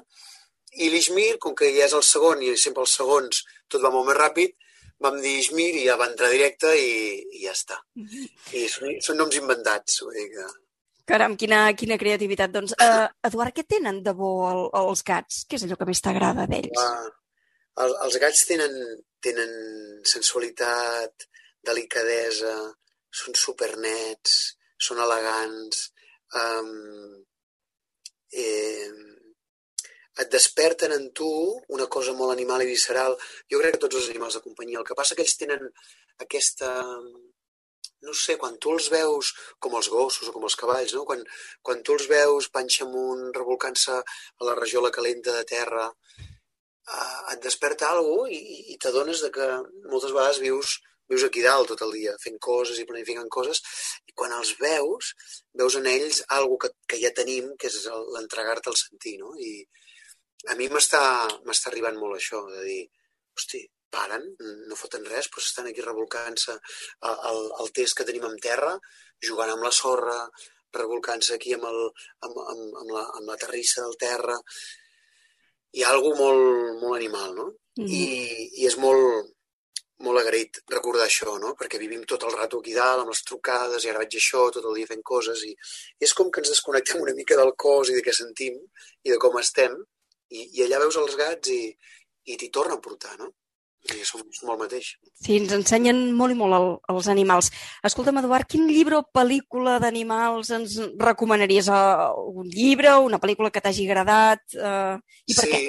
I 0.77 0.91
l'Ishmir, 0.91 1.39
com 1.39 1.55
que 1.55 1.71
ja 1.77 1.87
és 1.87 1.93
el 1.95 2.03
segon 2.03 2.43
i 2.43 2.57
sempre 2.59 2.83
els 2.83 2.95
segons 2.99 3.45
tot 3.69 3.81
va 3.81 3.91
molt 3.95 4.09
més 4.09 4.17
ràpid, 4.19 4.57
vam 5.01 5.21
dir 5.23 5.39
Ishmir 5.39 5.71
i 5.79 5.85
ja 5.87 5.97
va 5.97 6.09
entrar 6.11 6.31
directe 6.33 6.75
i, 6.77 7.23
i 7.39 7.45
ja 7.45 7.53
està. 7.53 7.79
I 8.53 8.67
són, 8.69 9.01
són 9.01 9.17
noms 9.23 9.37
inventats. 9.37 10.03
Vull 10.03 10.15
dir 10.19 10.29
que... 10.35 10.47
Caram, 11.11 11.37
quina, 11.41 11.67
quina 11.77 11.99
creativitat. 12.01 12.53
Doncs, 12.55 12.73
uh, 12.81 13.09
Eduard, 13.29 13.55
què 13.57 13.67
tenen 13.69 14.01
de 14.07 14.15
bo 14.17 14.33
el, 14.49 14.63
els 14.81 15.05
gats? 15.05 15.43
Què 15.49 15.59
és 15.59 15.67
allò 15.67 15.77
que 15.81 15.89
més 15.89 16.01
t'agrada 16.05 16.47
d'ells? 16.51 16.81
El, 17.85 17.95
els 18.07 18.17
gats 18.23 18.45
tenen, 18.49 18.75
tenen 19.25 19.53
sensualitat, 20.09 21.27
delicadesa, 21.67 22.55
són 23.15 23.37
supernets, 23.39 24.39
són 24.81 25.01
elegants, 25.05 25.89
um, 26.41 26.73
eh, 28.35 28.91
et 30.23 30.31
desperten 30.31 30.95
en 30.95 31.09
tu 31.19 31.29
una 31.75 31.87
cosa 31.91 32.15
molt 32.15 32.33
animal 32.35 32.63
i 32.63 32.71
visceral. 32.71 33.17
Jo 33.51 33.61
crec 33.61 33.77
que 33.77 33.85
tots 33.87 33.99
els 34.01 34.11
animals 34.13 34.39
de 34.39 34.45
companyia. 34.45 34.81
El 34.81 34.89
que 34.89 34.97
passa 34.99 35.19
que 35.19 35.27
ells 35.27 35.39
tenen 35.41 35.69
aquesta... 36.27 36.73
No 38.05 38.15
sé, 38.21 38.37
quan 38.41 38.57
tu 38.61 38.75
els 38.75 38.91
veus, 38.93 39.33
com 39.63 39.77
els 39.79 39.89
gossos 39.93 40.29
o 40.29 40.35
com 40.37 40.47
els 40.49 40.57
cavalls, 40.61 40.95
no? 40.97 41.05
quan, 41.09 41.23
quan 41.63 41.83
tu 41.83 41.97
els 41.97 42.09
veus 42.11 42.51
panxa 42.55 42.85
amunt, 42.87 43.27
revolcant-se 43.37 43.99
a 44.01 44.49
la 44.49 44.57
regió 44.61 44.83
la 44.85 44.93
calenta 44.95 45.35
de 45.37 45.45
terra, 45.49 45.87
eh, 46.19 47.21
et 47.35 47.45
desperta 47.45 47.91
alguna 47.91 48.25
cosa 48.25 48.35
i, 48.39 48.59
i 48.75 48.81
t'adones 48.81 49.23
que 49.37 49.49
moltes 49.93 50.13
vegades 50.13 50.43
vius, 50.45 50.79
vius 51.11 51.25
aquí 51.27 51.45
dalt 51.45 51.69
tot 51.73 51.85
el 51.87 51.93
dia, 51.97 52.17
fent 52.23 52.39
coses 52.49 52.81
i 52.81 52.87
planificant 52.89 53.31
coses, 53.33 53.61
i 54.09 54.17
quan 54.17 54.33
els 54.37 54.55
veus, 54.61 55.15
veus 55.61 55.79
en 55.81 55.89
ells 55.91 56.23
algo 56.39 56.59
que, 56.61 56.73
que 56.89 57.01
ja 57.03 57.13
tenim, 57.17 57.53
que 57.61 57.69
és 57.73 57.85
l'entregar-te 58.17 58.73
al 58.73 58.81
sentir, 58.81 59.19
no? 59.21 59.35
I 59.37 59.55
a 60.53 60.57
mi 60.59 60.69
m'està 60.73 61.05
arribant 61.71 61.97
molt 62.01 62.19
això, 62.19 62.43
de 62.53 62.65
dir, 62.69 62.83
hosti, 63.37 63.65
paren, 63.95 64.27
no 64.69 64.79
foten 64.81 65.07
res, 65.11 65.31
però 65.31 65.45
estan 65.45 65.71
aquí 65.71 65.85
revolcant-se 65.85 66.57
al, 67.11 67.41
al 67.63 67.73
test 67.79 67.99
que 67.99 68.07
tenim 68.09 68.27
amb 68.29 68.43
terra, 68.43 68.75
jugant 69.29 69.55
amb 69.55 69.67
la 69.67 69.73
sorra, 69.75 70.19
revolcant-se 70.75 71.37
aquí 71.37 71.55
amb, 71.57 71.69
el, 71.71 71.85
amb, 72.27 72.41
amb, 72.55 72.81
amb, 72.83 72.91
la, 72.97 73.05
amb 73.21 73.31
la 73.31 73.39
terrissa 73.45 73.85
del 73.87 73.95
terra. 74.01 74.39
Hi 75.75 75.85
ha 75.85 75.95
alguna 75.95 76.21
molt, 76.21 76.83
molt 76.83 76.99
animal, 76.99 77.35
no? 77.39 77.47
Mm 77.79 77.85
-hmm. 77.85 77.95
I, 78.01 78.51
I 78.63 78.67
és 78.67 78.77
molt, 78.79 79.35
molt 80.03 80.21
agraït 80.21 80.61
recordar 80.73 81.07
això, 81.07 81.37
no? 81.41 81.55
perquè 81.59 81.79
vivim 81.79 82.03
tot 82.05 82.25
el 82.27 82.35
rato 82.35 82.59
aquí 82.59 82.75
dalt, 82.75 83.03
amb 83.03 83.13
les 83.13 83.23
trucades, 83.23 83.85
i 83.85 83.91
ara 83.91 84.03
vaig 84.03 84.17
això, 84.19 84.51
tot 84.51 84.65
el 84.65 84.79
dia 84.79 84.91
fent 84.91 85.03
coses, 85.03 85.45
i, 85.49 85.53
i 86.01 86.05
és 86.09 86.15
com 86.19 86.31
que 86.31 86.43
ens 86.43 86.53
desconnectem 86.55 87.01
una 87.01 87.15
mica 87.15 87.39
del 87.41 87.53
cos 87.65 87.91
i 87.91 87.97
de 87.99 88.03
què 88.07 88.15
sentim 88.17 88.59
i 89.05 89.11
de 89.13 89.19
com 89.23 89.39
estem, 89.39 89.77
i, 90.31 90.49
i 90.59 90.65
allà 90.65 90.83
veus 90.85 90.99
els 91.03 91.17
gats 91.21 91.55
i, 91.55 91.63
i 92.25 92.37
t'hi 92.41 92.51
torna 92.51 92.79
a 92.79 92.85
portar, 92.85 93.17
no? 93.21 93.31
I 93.85 94.01
som, 94.09 94.23
el 94.25 94.57
mateix. 94.57 94.95
Sí, 95.13 95.37
ens 95.37 95.53
ensenyen 95.53 95.99
molt 96.17 96.33
i 96.33 96.39
molt 96.39 96.57
el, 96.57 96.69
els 96.95 97.09
animals. 97.13 97.51
Escolta'm, 97.85 98.23
Eduard, 98.23 98.49
quin 98.49 98.65
llibre 98.71 98.97
o 98.97 99.05
pel·lícula 99.19 99.77
d'animals 99.83 100.51
ens 100.57 100.79
recomanaries? 101.01 101.69
Un 101.69 102.49
llibre, 102.49 102.95
una 103.05 103.21
pel·lícula 103.21 103.53
que 103.53 103.61
t'hagi 103.65 103.85
agradat? 103.85 104.45
Uh, 104.57 104.97
I 105.29 105.37
per 105.37 105.45
sí, 105.45 105.51
què? 105.53 105.63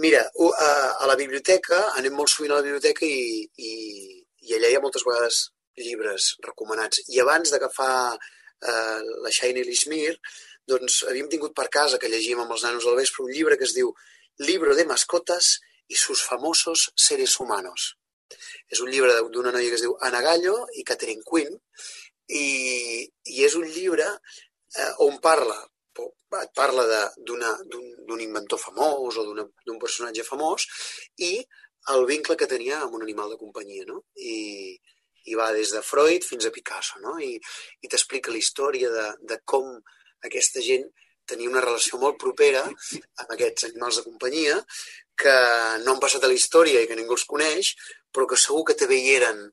Mira, 0.00 0.24
a 0.28 1.08
la 1.08 1.16
biblioteca, 1.16 1.80
anem 2.00 2.16
molt 2.16 2.32
sovint 2.32 2.52
a 2.52 2.60
la 2.60 2.66
biblioteca 2.66 3.08
i, 3.08 3.44
i, 3.44 3.72
i 4.48 4.56
allà 4.56 4.68
hi 4.68 4.76
ha 4.76 4.84
moltes 4.84 5.04
vegades 5.08 5.46
llibres 5.78 6.34
recomanats. 6.44 7.02
I 7.12 7.20
abans 7.22 7.52
d'agafar 7.52 7.94
eh, 8.16 9.00
la 9.24 9.32
Shiny 9.32 9.64
Lishmir, 9.64 10.16
doncs 10.68 11.02
havíem 11.08 11.28
tingut 11.32 11.54
per 11.56 11.68
casa, 11.72 12.00
que 12.00 12.10
llegíem 12.12 12.40
amb 12.42 12.56
els 12.56 12.64
nanos 12.66 12.86
al 12.86 12.98
vespre, 12.98 13.24
un 13.24 13.32
llibre 13.32 13.58
que 13.60 13.68
es 13.68 13.76
diu 13.76 13.92
Libro 14.38 14.74
de 14.78 14.84
mascotas 14.86 15.58
i 15.88 15.96
sus 15.96 16.22
famosos 16.24 16.90
seres 16.96 17.38
humanos. 17.40 17.94
És 18.68 18.82
un 18.84 18.90
llibre 18.92 19.14
d'una 19.32 19.52
noia 19.54 19.70
que 19.70 19.78
es 19.80 19.86
diu 19.86 19.96
Anna 20.04 20.20
Gallo 20.24 20.66
i 20.76 20.84
Catherine 20.84 21.24
Quinn 21.24 21.54
i, 22.28 22.44
i 23.32 23.44
és 23.46 23.56
un 23.56 23.64
llibre 23.64 24.06
eh, 24.12 24.92
on 25.06 25.16
parla 25.24 25.56
et 26.42 26.52
parla 26.54 26.84
d'un 27.16 28.20
inventor 28.20 28.60
famós 28.60 29.16
o 29.18 29.24
d'un 29.32 29.80
personatge 29.80 30.26
famós 30.26 30.66
i 31.24 31.32
el 31.94 32.04
vincle 32.10 32.36
que 32.36 32.50
tenia 32.50 32.82
amb 32.82 32.98
un 32.98 33.04
animal 33.06 33.32
de 33.32 33.38
companyia, 33.40 33.86
no? 33.88 34.02
I, 34.20 34.76
i 35.28 35.36
va 35.38 35.48
des 35.56 35.72
de 35.72 35.82
Freud 35.82 36.26
fins 36.26 36.44
a 36.46 36.52
Picasso, 36.52 37.00
no? 37.00 37.16
I, 37.18 37.32
i 37.80 37.88
t'explica 37.88 38.34
la 38.34 38.42
història 38.42 38.92
de, 38.92 39.06
de 39.30 39.40
com 39.48 39.72
aquesta 40.28 40.60
gent 40.64 40.84
tenia 41.28 41.50
una 41.50 41.64
relació 41.64 42.00
molt 42.00 42.16
propera 42.20 42.64
amb 42.64 43.32
aquests 43.34 43.68
animals 43.70 44.00
de 44.00 44.06
companyia 44.06 44.56
que 45.18 45.34
no 45.84 45.94
han 45.94 46.02
passat 46.02 46.24
a 46.24 46.30
la 46.30 46.36
història 46.38 46.82
i 46.82 46.88
que 46.90 46.96
ningú 46.98 47.16
els 47.16 47.26
coneix, 47.28 47.72
però 48.14 48.26
que 48.30 48.38
segur 48.38 48.64
que 48.68 48.78
també 48.78 49.00
hi 49.00 49.16
eren 49.16 49.44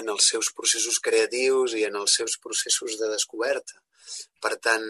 en 0.00 0.08
els 0.08 0.28
seus 0.32 0.50
processos 0.56 0.98
creatius 1.04 1.76
i 1.78 1.84
en 1.88 1.98
els 2.00 2.16
seus 2.18 2.38
processos 2.42 2.98
de 3.00 3.10
descoberta. 3.12 3.80
Per 4.42 4.56
tant, 4.66 4.86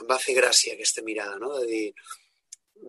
em 0.00 0.08
va 0.08 0.20
fer 0.22 0.36
gràcia 0.38 0.76
aquesta 0.76 1.04
mirada, 1.06 1.38
no? 1.42 1.54
de 1.58 1.66
dir, 1.70 1.86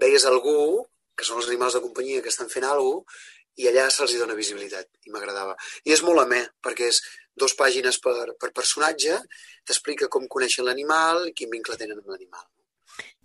veies 0.02 0.26
algú, 0.30 0.84
que 1.18 1.26
són 1.28 1.39
els 1.42 1.50
animals 1.50 1.78
de 1.78 1.84
companyia 1.84 2.22
que 2.22 2.32
estan 2.34 2.52
fent 2.52 2.68
alguna 2.68 3.02
cosa, 3.04 3.32
i 3.62 3.68
allà 3.70 3.84
se'ls 3.94 4.16
dona 4.18 4.34
visibilitat, 4.34 4.88
i 5.06 5.12
m'agradava. 5.13 5.54
I 5.86 5.94
és 5.94 6.02
molt 6.02 6.24
amè, 6.24 6.39
perquè 6.66 6.88
és 6.89 7.04
dos 7.38 7.54
pàgines 7.60 8.00
per, 8.02 8.34
per 8.42 8.50
personatge, 8.50 9.20
t'explica 9.68 10.10
com 10.10 10.26
coneixen 10.36 10.66
l'animal 10.66 11.28
i 11.30 11.36
quin 11.38 11.52
vincle 11.54 11.78
tenen 11.78 12.02
amb 12.02 12.10
l'animal. 12.10 12.48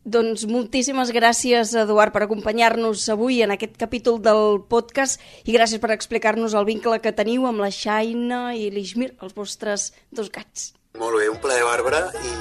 Doncs 0.08 0.46
moltíssimes 0.48 1.10
gràcies, 1.12 1.74
Eduard, 1.76 2.14
per 2.14 2.22
acompanyar-nos 2.24 3.02
avui 3.12 3.42
en 3.44 3.52
aquest 3.52 3.74
capítol 3.76 4.16
del 4.24 4.62
podcast 4.72 5.20
i 5.44 5.52
gràcies 5.52 5.82
per 5.82 5.92
explicar-nos 5.92 6.54
el 6.56 6.64
vincle 6.64 6.96
que 7.04 7.12
teniu 7.12 7.44
amb 7.48 7.60
la 7.60 7.68
Xaina 7.74 8.54
i 8.56 8.70
l'Ishmir, 8.72 9.12
els 9.20 9.36
vostres 9.36 9.92
dos 10.08 10.30
gats. 10.32 10.72
Molt 10.96 11.20
bé, 11.20 11.28
un 11.28 11.36
plaer, 11.42 11.60
Bàrbara, 11.66 12.06
i 12.24 12.32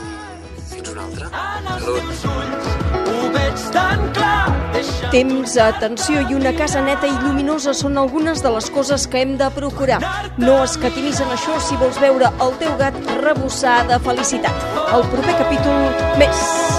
fins 0.71 0.93
una 0.93 1.03
altra. 1.09 1.27
Salut! 1.67 2.07
Temps, 5.11 5.57
atenció 5.59 6.23
i 6.29 6.35
una 6.37 6.53
casa 6.55 6.81
neta 6.83 7.07
i 7.07 7.15
lluminosa 7.19 7.73
són 7.75 7.99
algunes 7.99 8.43
de 8.43 8.51
les 8.55 8.71
coses 8.71 9.07
que 9.11 9.23
hem 9.23 9.35
de 9.39 9.51
procurar. 9.55 9.99
No 10.39 10.61
escatimis 10.63 11.19
en 11.23 11.35
això 11.35 11.59
si 11.67 11.79
vols 11.83 11.99
veure 12.03 12.31
el 12.47 12.57
teu 12.63 12.79
gat 12.79 12.99
rebossar 13.23 13.81
de 13.91 13.99
felicitat. 14.07 14.67
El 14.95 15.07
proper 15.11 15.39
capítol, 15.43 15.87
més. 16.21 16.76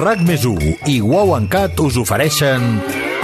RAC 0.00 0.22
més 0.24 0.44
i 0.88 1.00
Wow 1.04 1.34
Cat 1.52 1.80
us 1.84 1.98
ofereixen 2.00 2.62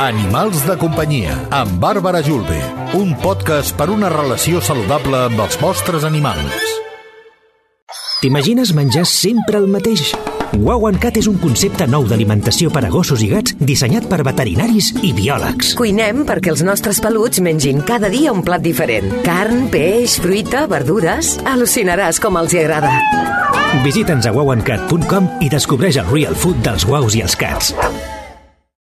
Animals 0.02 0.60
de 0.68 0.76
companyia 0.76 1.32
amb 1.56 1.78
Bàrbara 1.80 2.20
Julve, 2.20 2.58
un 2.98 3.14
podcast 3.22 3.72
per 3.78 3.88
una 3.94 4.10
relació 4.12 4.60
saludable 4.60 5.24
amb 5.30 5.40
els 5.46 5.56
vostres 5.62 6.04
animals. 6.04 6.72
T'imagines 8.20 8.74
menjar 8.76 9.06
sempre 9.08 9.56
el 9.62 9.70
mateix? 9.72 10.10
Wow 10.54 10.86
Cat 11.00 11.18
és 11.18 11.26
un 11.30 11.38
concepte 11.42 11.86
nou 11.90 12.06
d'alimentació 12.08 12.70
per 12.72 12.84
a 12.86 12.90
gossos 12.92 13.22
i 13.24 13.30
gats 13.32 13.56
dissenyat 13.58 14.06
per 14.10 14.22
veterinaris 14.26 14.92
i 15.02 15.12
biòlegs. 15.16 15.74
Cuinem 15.78 16.24
perquè 16.28 16.52
els 16.54 16.62
nostres 16.66 17.00
peluts 17.02 17.42
mengin 17.44 17.82
cada 17.86 18.10
dia 18.12 18.32
un 18.32 18.44
plat 18.46 18.62
diferent. 18.62 19.10
Carn, 19.26 19.66
peix, 19.72 20.18
fruita, 20.22 20.66
verdures... 20.70 21.36
Al·lucinaràs 21.46 22.20
com 22.22 22.36
els 22.40 22.54
hi 22.54 22.62
agrada. 22.64 22.92
Visita'ns 23.84 24.28
a 24.28 24.34
wowandcat.com 24.34 25.30
i 25.44 25.50
descobreix 25.52 26.00
el 26.02 26.12
real 26.12 26.36
food 26.38 26.62
dels 26.64 26.86
guaus 26.88 27.18
i 27.18 27.24
els 27.26 27.38
cats. 27.38 27.74